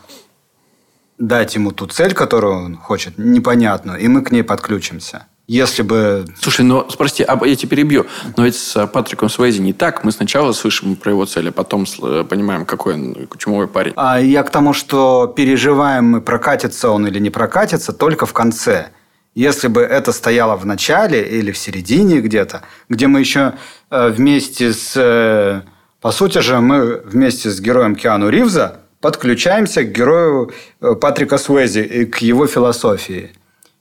дать 1.18 1.56
ему 1.56 1.72
ту 1.72 1.86
цель, 1.86 2.14
которую 2.14 2.64
он 2.64 2.76
хочет, 2.76 3.18
непонятную, 3.18 3.98
и 3.98 4.08
мы 4.08 4.22
к 4.22 4.30
ней 4.30 4.42
подключимся. 4.42 5.26
Если 5.48 5.80
бы... 5.80 6.26
Слушай, 6.38 6.66
но, 6.66 6.86
прости, 6.98 7.24
а 7.26 7.46
я 7.46 7.56
тебя 7.56 7.70
перебью. 7.70 8.06
Но 8.36 8.44
ведь 8.44 8.54
с 8.54 8.86
Патриком 8.86 9.30
Суэйзи 9.30 9.62
не 9.62 9.72
так. 9.72 10.04
Мы 10.04 10.12
сначала 10.12 10.52
слышим 10.52 10.94
про 10.94 11.10
его 11.12 11.24
цели, 11.24 11.48
а 11.48 11.52
потом 11.52 11.84
сл- 11.84 12.22
понимаем, 12.24 12.66
какой 12.66 12.94
он 12.94 13.16
чумовой 13.38 13.66
парень. 13.66 13.94
А 13.96 14.20
я 14.20 14.42
к 14.42 14.50
тому, 14.50 14.74
что 14.74 15.26
переживаем 15.34 16.04
мы, 16.04 16.20
прокатится 16.20 16.90
он 16.90 17.06
или 17.06 17.18
не 17.18 17.30
прокатится, 17.30 17.94
только 17.94 18.26
в 18.26 18.34
конце. 18.34 18.90
Если 19.34 19.68
бы 19.68 19.80
это 19.80 20.12
стояло 20.12 20.54
в 20.56 20.66
начале 20.66 21.22
или 21.22 21.50
в 21.50 21.56
середине 21.56 22.20
где-то, 22.20 22.60
где 22.90 23.06
мы 23.06 23.20
еще 23.20 23.54
э, 23.90 24.08
вместе 24.10 24.74
с... 24.74 24.92
э, 24.96 25.62
по 26.02 26.12
сути 26.12 26.40
же, 26.40 26.60
мы 26.60 27.00
вместе 27.06 27.48
с 27.48 27.58
героем 27.58 27.96
Киану 27.96 28.28
Ривза 28.28 28.80
подключаемся 29.00 29.82
к 29.82 29.92
герою 29.92 30.52
э, 30.82 30.94
Патрика 30.94 31.38
Суэзи 31.38 31.80
и 31.80 32.04
к 32.04 32.18
его 32.18 32.46
философии. 32.46 33.30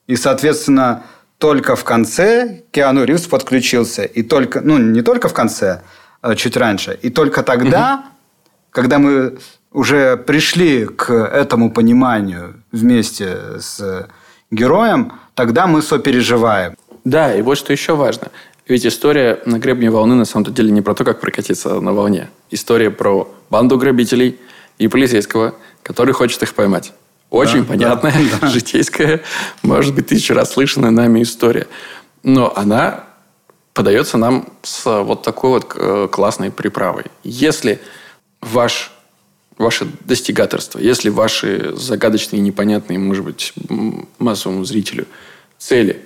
И, 0.08 0.16
соответственно, 0.16 1.04
только 1.38 1.76
в 1.76 1.84
конце 1.84 2.63
Киану 2.71 3.04
Ривз 3.04 3.28
подключился. 3.28 4.04
И 4.04 4.23
только, 4.23 4.62
ну, 4.62 4.78
не 4.78 5.02
только 5.02 5.28
в 5.28 5.34
конце, 5.34 5.82
а 6.21 6.36
чуть 6.36 6.58
раньше. 6.58 6.97
И 7.02 7.10
только 7.10 7.43
тогда, 7.43 8.06
когда 8.71 8.97
мы 9.00 9.38
уже 9.71 10.17
пришли 10.17 10.86
к 10.86 11.12
этому 11.13 11.71
пониманию 11.71 12.63
вместе 12.71 13.60
с 13.60 14.08
героем, 14.50 15.13
тогда 15.36 15.67
мы 15.67 15.82
сопереживаем. 15.82 16.76
Да, 17.04 17.36
и 17.36 17.41
вот 17.41 17.58
что 17.58 17.71
еще 17.71 17.95
важно. 17.95 18.30
Ведь 18.67 18.86
история 18.86 19.39
на 19.45 19.60
гребне 19.60 19.89
волны 19.89 20.15
на 20.15 20.26
самом 20.26 20.54
деле 20.54 20.71
не 20.71 20.82
про 20.82 20.93
то, 20.93 21.06
как 21.06 21.21
прокатиться 21.21 21.80
на 21.80 21.93
волне. 21.93 22.30
История 22.52 22.89
про 22.89 23.34
банду 23.50 23.78
грабителей 23.78 24.39
и 24.78 24.88
полицейского, 24.88 25.54
который 25.84 26.13
хочет 26.13 26.43
их 26.43 26.54
поймать. 26.54 26.93
Очень 27.30 27.62
Да, 27.62 27.66
понятная, 27.66 28.13
да, 28.42 28.48
житейская, 28.48 29.22
может 29.62 29.94
быть, 29.94 30.08
тысячу 30.08 30.34
раз 30.34 30.54
слышанная 30.54 30.92
нами 30.92 31.24
история. 31.24 31.68
Но 32.24 32.54
она 32.56 33.04
подается 33.74 34.18
нам 34.18 34.48
с 34.63 34.86
вот 34.86 35.24
такой 35.24 35.52
вот 35.52 35.74
э, 35.76 36.08
классной 36.12 36.52
приправой. 36.52 37.06
Если 37.24 37.80
ваш, 38.42 38.92
ваше 39.58 39.88
достигаторство, 40.06 40.80
если 40.80 41.10
ваши 41.10 41.74
загадочные, 41.76 42.42
непонятные, 42.42 42.98
может 42.98 43.24
быть, 43.24 43.54
массовому 44.20 44.63
зрителю 44.66 45.06
цели 45.58 46.06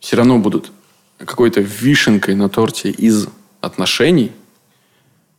все 0.00 0.16
равно 0.16 0.38
будут 0.38 0.70
какой-то 1.18 1.60
вишенкой 1.60 2.34
на 2.34 2.48
торте 2.48 2.90
из 2.90 3.28
отношений, 3.60 4.32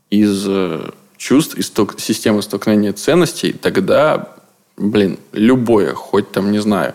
из 0.10 0.46
э, 0.48 0.92
чувств, 1.18 1.56
из 1.56 1.68
сток- 1.68 2.00
системы 2.00 2.42
столкновения 2.42 2.94
ценностей, 2.94 3.54
тогда, 3.54 4.36
блин, 4.78 5.20
любое, 5.32 5.94
хоть 5.94 6.32
там, 6.32 6.52
не 6.52 6.60
знаю, 6.60 6.94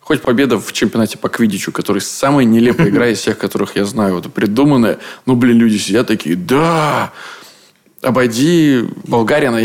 хоть 0.00 0.22
победа 0.22 0.58
в 0.58 0.72
чемпионате 0.72 1.18
по 1.18 1.28
квидичу, 1.28 1.70
который 1.72 2.00
самая 2.00 2.44
нелепая 2.44 2.88
игра 2.88 3.08
из 3.08 3.18
всех, 3.18 3.38
которых 3.38 3.76
я 3.76 3.84
знаю, 3.84 4.14
вот 4.14 4.32
придуманная, 4.32 4.98
ну, 5.26 5.36
блин, 5.36 5.58
люди 5.58 5.76
сидят 5.76 6.08
такие, 6.08 6.36
да, 6.36 7.12
обойди 8.02 8.84
Болгарина, 9.06 9.60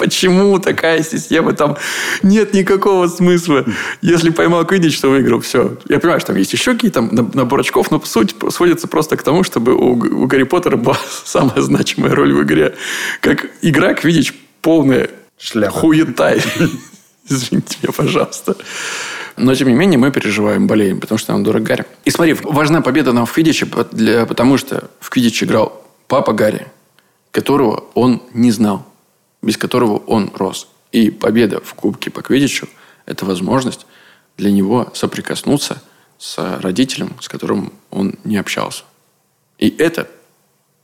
Почему 0.00 0.58
такая 0.58 1.02
система? 1.02 1.52
Там 1.52 1.76
нет 2.22 2.54
никакого 2.54 3.06
смысла. 3.06 3.66
Если 4.00 4.30
поймал 4.30 4.64
Квидич, 4.64 4.98
то 4.98 5.10
выиграл. 5.10 5.40
Все. 5.40 5.76
Я 5.90 5.98
понимаю, 5.98 6.20
что 6.20 6.28
там 6.28 6.36
есть 6.36 6.54
еще 6.54 6.72
какие-то 6.72 7.02
набор 7.02 7.60
очков, 7.60 7.90
но 7.90 8.00
суть 8.02 8.34
сводится 8.48 8.88
просто 8.88 9.18
к 9.18 9.22
тому, 9.22 9.44
чтобы 9.44 9.74
у, 9.74 9.90
у 9.90 10.26
Гарри 10.26 10.44
Поттера 10.44 10.78
была 10.78 10.96
самая 11.24 11.60
значимая 11.60 12.14
роль 12.14 12.32
в 12.32 12.42
игре. 12.44 12.74
Как 13.20 13.50
игра 13.60 13.92
Квидич 13.92 14.32
полная 14.62 15.10
Шляпа. 15.40 15.72
хуетай. 15.72 16.42
Извините 17.28 17.78
меня, 17.82 17.92
пожалуйста. 17.92 18.56
Но, 19.36 19.54
тем 19.54 19.68
не 19.68 19.74
менее, 19.74 19.98
мы 19.98 20.10
переживаем, 20.10 20.66
болеем, 20.66 21.00
потому 21.00 21.18
что 21.18 21.32
нам 21.32 21.42
дорог 21.42 21.62
Гарри. 21.62 21.86
И 22.04 22.10
смотри, 22.10 22.34
важна 22.34 22.82
победа 22.82 23.12
нам 23.12 23.26
в 23.26 23.32
Квидиче, 23.32 23.66
потому 23.66 24.58
что 24.58 24.90
в 25.00 25.10
Квидич 25.10 25.42
играл 25.42 25.82
папа 26.08 26.32
Гарри, 26.32 26.66
которого 27.30 27.84
он 27.94 28.22
не 28.34 28.50
знал 28.50 28.84
без 29.42 29.56
которого 29.56 29.98
он 29.98 30.30
рос. 30.34 30.68
И 30.92 31.10
победа 31.10 31.60
в 31.60 31.74
Кубке 31.74 32.10
по 32.10 32.22
Квидичу– 32.22 32.68
это 33.06 33.24
возможность 33.24 33.86
для 34.36 34.50
него 34.50 34.90
соприкоснуться 34.94 35.82
с 36.18 36.60
родителем, 36.60 37.16
с 37.20 37.28
которым 37.28 37.72
он 37.90 38.14
не 38.24 38.36
общался. 38.36 38.84
И 39.58 39.68
это, 39.78 40.08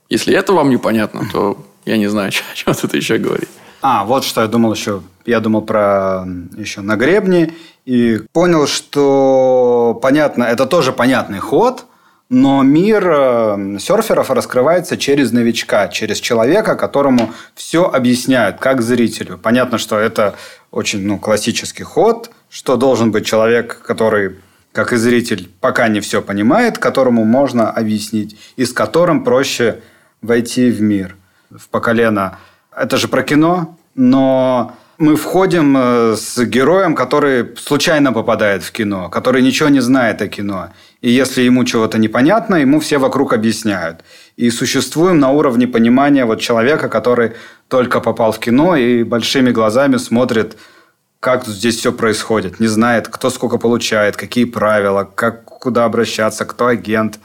если 0.09 0.33
это 0.33 0.53
вам 0.53 0.69
непонятно, 0.69 1.27
то 1.31 1.65
я 1.85 1.97
не 1.97 2.07
знаю, 2.07 2.31
о 2.51 2.55
чем 2.55 2.73
тут 2.73 2.93
еще 2.93 3.17
говорить. 3.17 3.49
А, 3.81 4.05
вот 4.05 4.23
что 4.23 4.41
я 4.41 4.47
думал 4.47 4.73
еще. 4.73 5.01
Я 5.25 5.39
думал 5.39 5.61
про 5.61 6.25
еще 6.55 6.81
на 6.81 6.95
гребне 6.95 7.53
и 7.85 8.21
понял, 8.33 8.67
что 8.67 9.99
понятно, 10.01 10.43
это 10.43 10.65
тоже 10.65 10.91
понятный 10.91 11.39
ход– 11.39 11.85
но 12.29 12.61
мир 12.61 13.09
э, 13.09 13.77
серферов 13.79 14.29
раскрывается 14.31 14.97
через 14.97 15.31
новичка, 15.31 15.87
через 15.87 16.19
человека, 16.19 16.75
которому 16.75 17.31
все 17.55 17.85
объясняют, 17.85 18.57
как 18.59 18.81
зрителю. 18.81 19.37
Понятно, 19.37 19.77
что 19.77 19.97
это 19.97 20.35
очень 20.69 21.05
ну, 21.07 21.19
классический 21.19 21.83
ход, 21.83 22.29
что 22.49 22.75
должен 22.75 23.11
быть 23.11 23.25
человек, 23.25 23.81
который, 23.81 24.35
как 24.73 24.91
и 24.91 24.97
зритель, 24.97 25.49
пока 25.61 25.87
не 25.87 26.01
все 26.01 26.21
понимает, 26.21 26.77
которому 26.77 27.23
можно 27.23 27.71
объяснить, 27.71 28.37
и 28.57 28.65
с 28.65 28.73
которым 28.73 29.23
проще 29.23 29.81
войти 30.21 30.69
в 30.69 30.81
мир. 30.81 31.15
В 31.49 31.69
поколено. 31.69 32.39
Это 32.77 32.97
же 32.97 33.07
про 33.07 33.23
кино, 33.23 33.75
но 33.95 34.71
мы 34.99 35.15
входим 35.15 35.75
э, 35.77 36.15
с 36.15 36.37
героем, 36.45 36.93
который 36.95 37.55
случайно 37.57 38.13
попадает 38.13 38.63
в 38.63 38.71
кино, 38.71 39.09
который 39.09 39.41
ничего 39.41 39.69
не 39.69 39.79
знает 39.79 40.21
о 40.21 40.27
кино. 40.27 40.69
И 41.01 41.09
если 41.09 41.41
ему 41.41 41.65
чего-то 41.65 41.97
непонятно, 41.97 42.55
ему 42.55 42.79
все 42.79 42.99
вокруг 42.99 43.33
объясняют. 43.33 44.03
И 44.35 44.51
существуем 44.51 45.19
на 45.19 45.31
уровне 45.31 45.67
понимания 45.67 46.25
вот 46.25 46.39
человека, 46.39 46.87
который 46.87 47.31
только 47.67 47.99
попал 47.99 48.31
в 48.31 48.39
кино 48.39 48.75
и 48.75 49.03
большими 49.03 49.51
глазами 49.51 49.97
смотрит, 49.97 50.57
как 51.19 51.45
здесь 51.47 51.77
все 51.77 51.91
происходит. 51.91 52.59
Не 52.59 52.67
знает, 52.67 53.07
кто 53.07 53.31
сколько 53.31 53.57
получает, 53.57 54.15
какие 54.15 54.45
правила, 54.45 55.03
как, 55.03 55.45
куда 55.45 55.85
обращаться, 55.85 56.45
кто 56.45 56.67
агент. 56.67 57.19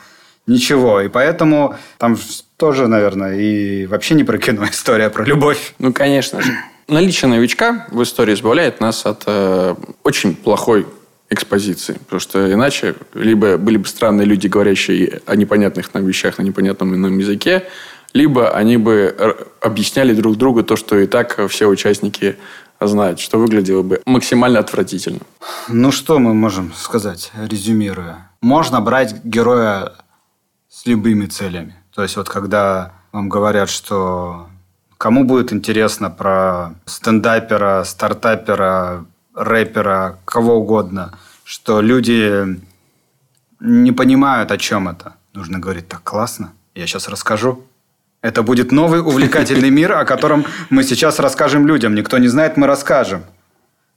Ничего. 0.46 1.02
И 1.02 1.08
поэтому 1.08 1.76
там 1.98 2.16
тоже, 2.62 2.86
наверное, 2.86 3.40
и 3.40 3.86
вообще 3.86 4.14
не 4.14 4.22
про 4.22 4.38
кино 4.38 4.64
история, 4.70 5.10
про 5.10 5.24
любовь. 5.24 5.74
Ну, 5.80 5.92
конечно 5.92 6.40
же. 6.40 6.52
Наличие 6.86 7.28
новичка 7.28 7.88
в 7.90 8.00
истории 8.04 8.34
избавляет 8.34 8.80
нас 8.80 9.04
от 9.04 9.24
э, 9.26 9.74
очень 10.04 10.36
плохой 10.36 10.86
экспозиции. 11.28 11.94
Потому 11.94 12.20
что 12.20 12.52
иначе 12.52 12.94
либо 13.14 13.58
были 13.58 13.78
бы 13.78 13.88
странные 13.88 14.26
люди, 14.26 14.46
говорящие 14.46 15.22
о 15.26 15.34
непонятных 15.34 15.92
нам 15.92 16.06
вещах 16.06 16.38
на 16.38 16.42
непонятном 16.42 16.94
ином 16.94 17.18
языке, 17.18 17.64
либо 18.14 18.50
они 18.50 18.76
бы 18.76 19.36
объясняли 19.60 20.14
друг 20.14 20.36
другу 20.36 20.62
то, 20.62 20.76
что 20.76 20.96
и 21.00 21.08
так 21.08 21.40
все 21.48 21.66
участники 21.66 22.36
знают, 22.80 23.18
что 23.18 23.38
выглядело 23.38 23.82
бы 23.82 24.00
максимально 24.06 24.60
отвратительно. 24.60 25.18
Ну, 25.66 25.90
что 25.90 26.20
мы 26.20 26.32
можем 26.32 26.72
сказать, 26.74 27.32
резюмируя? 27.34 28.30
Можно 28.40 28.80
брать 28.80 29.24
героя 29.24 29.94
с 30.68 30.86
любыми 30.86 31.26
целями. 31.26 31.81
То 31.94 32.02
есть, 32.02 32.16
вот 32.16 32.28
когда 32.28 32.92
вам 33.12 33.28
говорят, 33.28 33.68
что 33.68 34.48
кому 34.98 35.24
будет 35.24 35.52
интересно 35.52 36.10
про 36.10 36.74
стендапера, 36.86 37.84
стартапера, 37.84 39.04
рэпера, 39.34 40.18
кого 40.24 40.56
угодно, 40.56 41.12
что 41.44 41.80
люди 41.80 42.60
не 43.60 43.92
понимают, 43.92 44.50
о 44.50 44.58
чем 44.58 44.88
это. 44.88 45.14
Нужно 45.34 45.58
говорить, 45.58 45.88
так 45.88 46.02
классно, 46.02 46.52
я 46.74 46.86
сейчас 46.86 47.08
расскажу. 47.08 47.64
Это 48.20 48.42
будет 48.42 48.70
новый 48.70 49.00
увлекательный 49.00 49.70
мир, 49.70 49.92
о 49.92 50.04
котором 50.04 50.44
мы 50.70 50.84
сейчас 50.84 51.18
расскажем 51.18 51.66
людям. 51.66 51.94
Никто 51.94 52.18
не 52.18 52.28
знает, 52.28 52.56
мы 52.56 52.66
расскажем. 52.66 53.24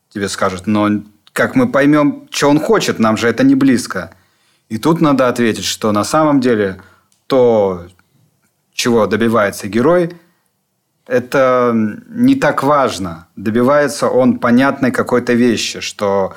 Тебе 0.10 0.30
скажут, 0.30 0.66
но 0.66 0.90
как 1.32 1.56
мы 1.56 1.68
поймем, 1.68 2.28
что 2.32 2.50
он 2.50 2.60
хочет, 2.60 2.98
нам 2.98 3.18
же 3.18 3.28
это 3.28 3.44
не 3.44 3.56
близко. 3.56 4.12
И 4.70 4.78
тут 4.78 5.02
надо 5.02 5.28
ответить, 5.28 5.66
что 5.66 5.92
на 5.92 6.04
самом 6.04 6.40
деле 6.40 6.82
то, 7.28 7.88
чего 8.74 9.08
добивается 9.08 9.68
герой, 9.68 10.16
это 11.08 11.72
не 12.10 12.36
так 12.36 12.64
важно. 12.64 13.28
Добивается 13.36 14.08
он 14.08 14.40
понятной 14.40 14.92
какой-то 14.92 15.34
вещи, 15.34 15.80
что 15.80 16.34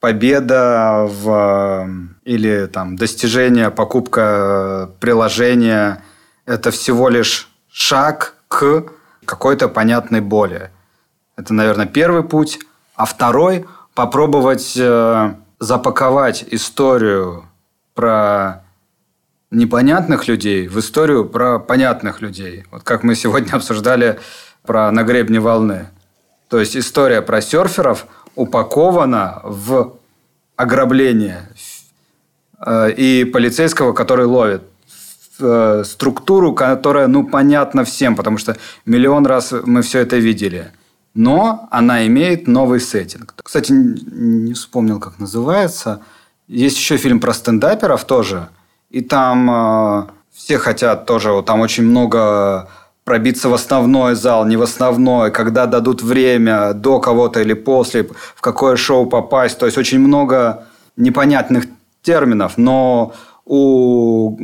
победа 0.00 1.06
в, 1.08 1.88
или 2.24 2.66
там, 2.66 2.96
достижение, 2.96 3.70
покупка 3.70 4.90
приложения– 5.00 6.02
это 6.46 6.70
всего 6.70 7.08
лишь 7.08 7.48
шаг 7.70 8.34
к 8.48 8.84
какой-то 9.24 9.68
понятной 9.68 10.20
боли. 10.20 10.70
Это, 11.36 11.52
наверное, 11.52 11.86
первый 11.86 12.22
путь. 12.22 12.58
А 12.94 13.04
второй– 13.04 13.66
попробовать 13.94 14.74
э, 14.76 15.34
запаковать 15.58 16.44
историю 16.50 17.46
про 17.94 18.65
непонятных 19.50 20.28
людей 20.28 20.68
в 20.68 20.78
историю 20.78 21.24
про 21.24 21.58
понятных 21.58 22.20
людей. 22.20 22.64
Вот 22.70 22.82
как 22.82 23.02
мы 23.02 23.14
сегодня 23.14 23.52
обсуждали 23.56 24.18
про 24.62 24.90
на 24.90 25.02
гребне 25.02 25.40
волны. 25.40 25.86
То 26.48 26.58
есть 26.58 26.76
история 26.76 27.22
про 27.22 27.40
серферов 27.40 28.06
упакована 28.34 29.40
в 29.44 29.96
ограбление 30.56 31.48
э, 32.64 32.92
и 32.92 33.24
полицейского, 33.24 33.92
который 33.92 34.26
ловит 34.26 34.62
э, 35.40 35.82
структуру, 35.84 36.52
которая, 36.52 37.08
ну, 37.08 37.26
понятна 37.26 37.84
всем, 37.84 38.16
потому 38.16 38.38
что 38.38 38.56
миллион 38.84 39.26
раз 39.26 39.52
мы 39.64 39.82
все 39.82 40.00
это 40.00 40.16
видели. 40.16 40.72
Но 41.14 41.66
она 41.70 42.06
имеет 42.06 42.46
новый 42.46 42.80
сеттинг. 42.80 43.34
Кстати, 43.42 43.72
не 43.72 44.52
вспомнил, 44.52 45.00
как 45.00 45.18
называется. 45.18 46.02
Есть 46.46 46.76
еще 46.76 46.96
фильм 46.96 47.20
про 47.20 47.32
стендаперов 47.32 48.04
тоже– 48.04 48.48
и 48.96 49.02
там 49.02 49.50
э, 49.50 50.06
все 50.32 50.56
хотят 50.56 51.04
тоже, 51.04 51.42
там 51.42 51.60
очень 51.60 51.84
много 51.84 52.70
пробиться 53.04 53.50
в 53.50 53.52
основной 53.52 54.14
зал, 54.14 54.46
не 54.46 54.56
в 54.56 54.62
основной, 54.62 55.30
когда 55.30 55.66
дадут 55.66 56.00
время, 56.02 56.72
до 56.72 56.98
кого-то 56.98 57.42
или 57.42 57.52
после, 57.52 58.08
в 58.34 58.40
какое 58.40 58.76
шоу 58.76 59.04
попасть. 59.04 59.58
То 59.58 59.66
есть 59.66 59.76
очень 59.76 59.98
много 59.98 60.66
непонятных 60.96 61.66
терминов, 62.00 62.56
но 62.56 63.12
у 63.44 64.38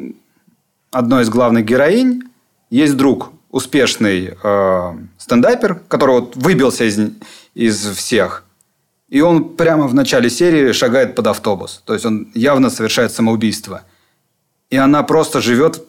одной 0.90 1.22
из 1.22 1.30
главных 1.30 1.64
героинь 1.64 2.22
есть 2.68 2.94
друг, 2.94 3.30
успешный 3.50 4.34
э, 4.42 4.92
стендапер, 5.16 5.80
который 5.88 6.20
вот 6.20 6.36
выбился 6.36 6.84
из, 6.84 7.00
из 7.54 7.86
всех. 7.96 8.44
И 9.08 9.22
он 9.22 9.56
прямо 9.56 9.86
в 9.86 9.94
начале 9.94 10.28
серии 10.28 10.72
шагает 10.72 11.14
под 11.14 11.26
автобус. 11.28 11.82
То 11.86 11.94
есть 11.94 12.04
он 12.04 12.28
явно 12.34 12.68
совершает 12.68 13.12
самоубийство. 13.12 13.80
И 14.72 14.76
она 14.78 15.02
просто 15.02 15.42
живет 15.42 15.82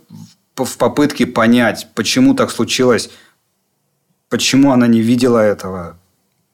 в 0.57 0.77
попытке 0.77 1.25
понять, 1.25 1.87
почему 1.95 2.35
так 2.35 2.51
случилось, 2.51 3.09
почему 4.27 4.73
она 4.73 4.87
не 4.87 4.99
видела 4.99 5.37
этого. 5.39 5.97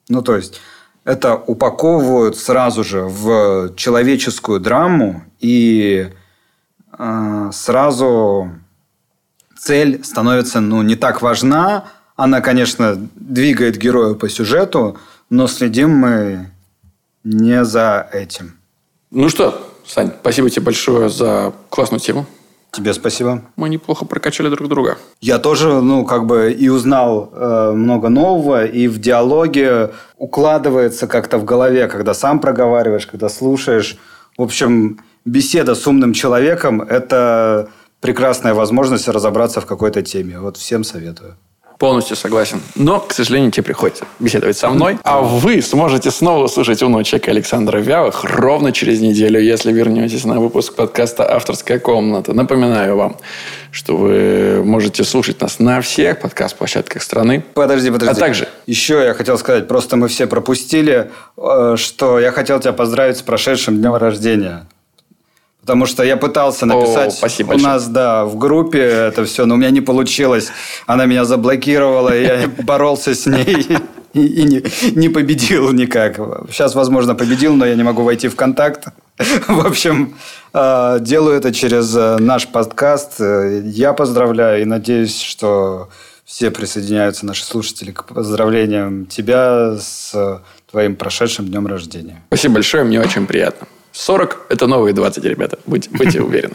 Ну, 0.08 0.22
то 0.22 0.36
есть, 0.36 0.60
это 1.04 1.34
упаковывают 1.34 2.36
сразу 2.36 2.84
же 2.84 3.02
в 3.02 3.74
человеческую 3.74 4.60
драму, 4.60 5.24
и 5.40 6.12
э, 6.96 7.50
сразу 7.52 8.52
цель 9.58 10.04
становится 10.04 10.60
ну, 10.60 10.82
не 10.82 10.94
так 10.94 11.22
важна. 11.22 11.86
Она, 12.14 12.40
конечно, 12.40 12.94
двигает 13.16 13.76
героя 13.76 14.14
по 14.14 14.28
сюжету, 14.28 14.98
но 15.30 15.48
следим 15.48 15.90
мы 15.90 16.48
не 17.24 17.64
за 17.64 18.08
этим. 18.12 18.56
Ну 19.10 19.28
что, 19.28 19.69
Сань, 19.86 20.12
спасибо 20.20 20.50
тебе 20.50 20.64
большое 20.66 21.08
за 21.08 21.52
классную 21.68 22.00
тему. 22.00 22.26
Тебе 22.72 22.94
спасибо. 22.94 23.42
Мы 23.56 23.68
неплохо 23.68 24.04
прокачали 24.04 24.48
друг 24.48 24.68
друга. 24.68 24.96
Я 25.20 25.38
тоже, 25.38 25.80
ну, 25.80 26.04
как 26.04 26.26
бы 26.26 26.52
и 26.52 26.68
узнал 26.68 27.30
э, 27.32 27.72
много 27.72 28.08
нового, 28.08 28.64
и 28.64 28.86
в 28.86 29.00
диалоге 29.00 29.90
укладывается 30.18 31.08
как-то 31.08 31.38
в 31.38 31.44
голове, 31.44 31.88
когда 31.88 32.14
сам 32.14 32.38
проговариваешь, 32.38 33.08
когда 33.08 33.28
слушаешь. 33.28 33.96
В 34.38 34.42
общем, 34.42 35.00
беседа 35.24 35.74
с 35.74 35.84
умным 35.86 36.12
человеком– 36.12 36.80
это 36.88 37.70
прекрасная 38.00 38.54
возможность 38.54 39.08
разобраться 39.08 39.60
в 39.60 39.66
какой-то 39.66 40.02
теме. 40.02 40.38
Вот 40.38 40.56
всем 40.56 40.84
советую. 40.84 41.36
Полностью 41.80 42.14
согласен. 42.14 42.60
Но, 42.74 43.00
к 43.00 43.14
сожалению, 43.14 43.50
тебе 43.50 43.62
приходится 43.62 44.04
беседовать 44.18 44.58
со 44.58 44.68
мной. 44.68 44.98
А 45.02 45.22
вы 45.22 45.62
сможете 45.62 46.10
снова 46.10 46.46
слушать 46.46 46.82
умного 46.82 47.04
человека 47.04 47.30
Александра 47.30 47.78
Вялых 47.78 48.22
ровно 48.22 48.70
через 48.70 49.00
неделю, 49.00 49.40
если 49.40 49.72
вернетесь 49.72 50.26
на 50.26 50.38
выпуск 50.40 50.74
подкаста 50.74 51.34
«Авторская 51.34 51.78
комната». 51.78 52.34
Напоминаю 52.34 52.96
вам, 52.96 53.16
что 53.72 53.96
вы 53.96 54.62
можете 54.62 55.04
слушать 55.04 55.40
нас 55.40 55.58
на 55.58 55.80
всех 55.80 56.20
подкаст-площадках 56.20 57.02
страны. 57.02 57.42
Подожди, 57.54 57.90
подожди. 57.90 58.14
А 58.14 58.14
также... 58.14 58.46
Еще 58.66 59.02
я 59.02 59.14
хотел 59.14 59.38
сказать, 59.38 59.66
просто 59.66 59.96
мы 59.96 60.08
все 60.08 60.26
пропустили, 60.26 61.10
э, 61.38 61.76
что 61.78 62.20
я 62.20 62.30
хотел 62.30 62.60
тебя 62.60 62.74
поздравить 62.74 63.16
с 63.16 63.22
прошедшим 63.22 63.78
днем 63.78 63.94
рождения. 63.94 64.66
Потому 65.62 65.86
что 65.86 66.02
я 66.02 66.16
пытался 66.16 66.64
написать 66.66 67.08
О, 67.08 67.10
спасибо 67.10 67.48
у 67.48 67.50
большое. 67.50 67.72
нас, 67.72 67.86
да, 67.86 68.24
в 68.24 68.36
группе 68.38 68.80
это 68.80 69.24
все, 69.24 69.44
но 69.44 69.54
у 69.54 69.58
меня 69.58 69.70
не 69.70 69.82
получилось. 69.82 70.48
Она 70.86 71.06
меня 71.06 71.24
заблокировала, 71.24 72.16
и 72.16 72.22
я 72.22 72.50
боролся 72.62 73.14
с 73.14 73.26
ней 73.26 73.66
и, 74.14 74.26
и 74.26 74.42
не, 74.44 74.64
не 74.92 75.08
победил 75.10 75.72
никак. 75.72 76.18
Сейчас, 76.50 76.74
возможно, 76.74 77.14
победил, 77.14 77.54
но 77.54 77.66
я 77.66 77.74
не 77.74 77.82
могу 77.82 78.02
войти 78.02 78.28
в 78.28 78.36
контакт. 78.36 78.88
В 79.48 79.66
общем, 79.66 80.16
э, 80.54 80.98
делаю 81.00 81.36
это 81.36 81.52
через 81.52 81.94
э, 81.94 82.16
наш 82.18 82.48
подкаст. 82.48 83.20
Я 83.20 83.92
поздравляю 83.92 84.62
и 84.62 84.64
надеюсь, 84.64 85.20
что 85.20 85.90
все 86.24 86.50
присоединяются, 86.50 87.26
наши 87.26 87.44
слушатели, 87.44 87.90
к 87.90 88.04
поздравлениям 88.04 89.04
тебя 89.06 89.76
с 89.78 90.40
твоим 90.70 90.96
прошедшим 90.96 91.46
днем 91.46 91.66
рождения. 91.66 92.22
Спасибо 92.28 92.54
большое, 92.54 92.84
мне 92.84 93.00
очень 93.00 93.26
приятно. 93.26 93.66
40– 93.92 94.46
это 94.48 94.66
новые 94.66 94.92
20, 94.92 95.24
ребята. 95.24 95.58
Будьте, 95.66 95.90
будьте 95.90 96.20
уверены. 96.22 96.54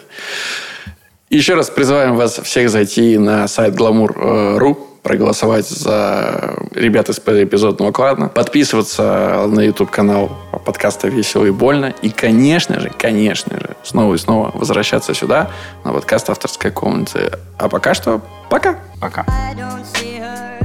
Еще 1.29 1.55
раз 1.55 1.69
призываем 1.69 2.15
вас 2.15 2.39
всех 2.43 2.69
зайти 2.69 3.17
на 3.17 3.47
сайт 3.47 3.73
glamour.ru, 3.73 4.77
проголосовать 5.01 5.67
за 5.67 6.55
ребят 6.71 7.09
из 7.09 7.19
эпизодного 7.19 7.91
клана, 7.91 8.29
подписываться 8.29 9.45
на 9.47 9.61
YouTube-канал 9.61 10.31
подкаста 10.65 11.07
«Весело 11.07 11.45
и 11.45 11.51
больно». 11.51 11.93
И, 12.01 12.09
конечно 12.09 12.79
же, 12.79 12.91
конечно 12.97 13.59
же, 13.59 13.75
снова 13.83 14.15
и 14.15 14.17
снова 14.17 14.51
возвращаться 14.55 15.13
сюда, 15.13 15.51
на 15.83 15.93
подкаст 15.93 16.29
«Авторская 16.29 16.71
комната». 16.71 17.39
А 17.57 17.69
пока 17.69 17.93
что, 17.93 18.21
пока! 18.49 18.79
Пока. 18.99 19.25
I 19.27 19.53
don't 19.55 19.85
see 19.93 20.19
her 20.19 20.64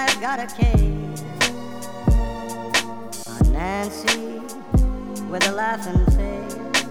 I've 0.00 0.20
got 0.20 0.38
a 0.38 0.46
case 0.46 1.24
on 3.26 3.52
Nancy 3.52 4.38
with 5.28 5.44
a 5.48 5.52
laughing 5.52 6.06
face. 6.14 6.84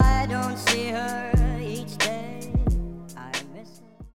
I 0.00 0.26
don't 0.26 0.58
see 0.58 0.88
her 0.88 1.33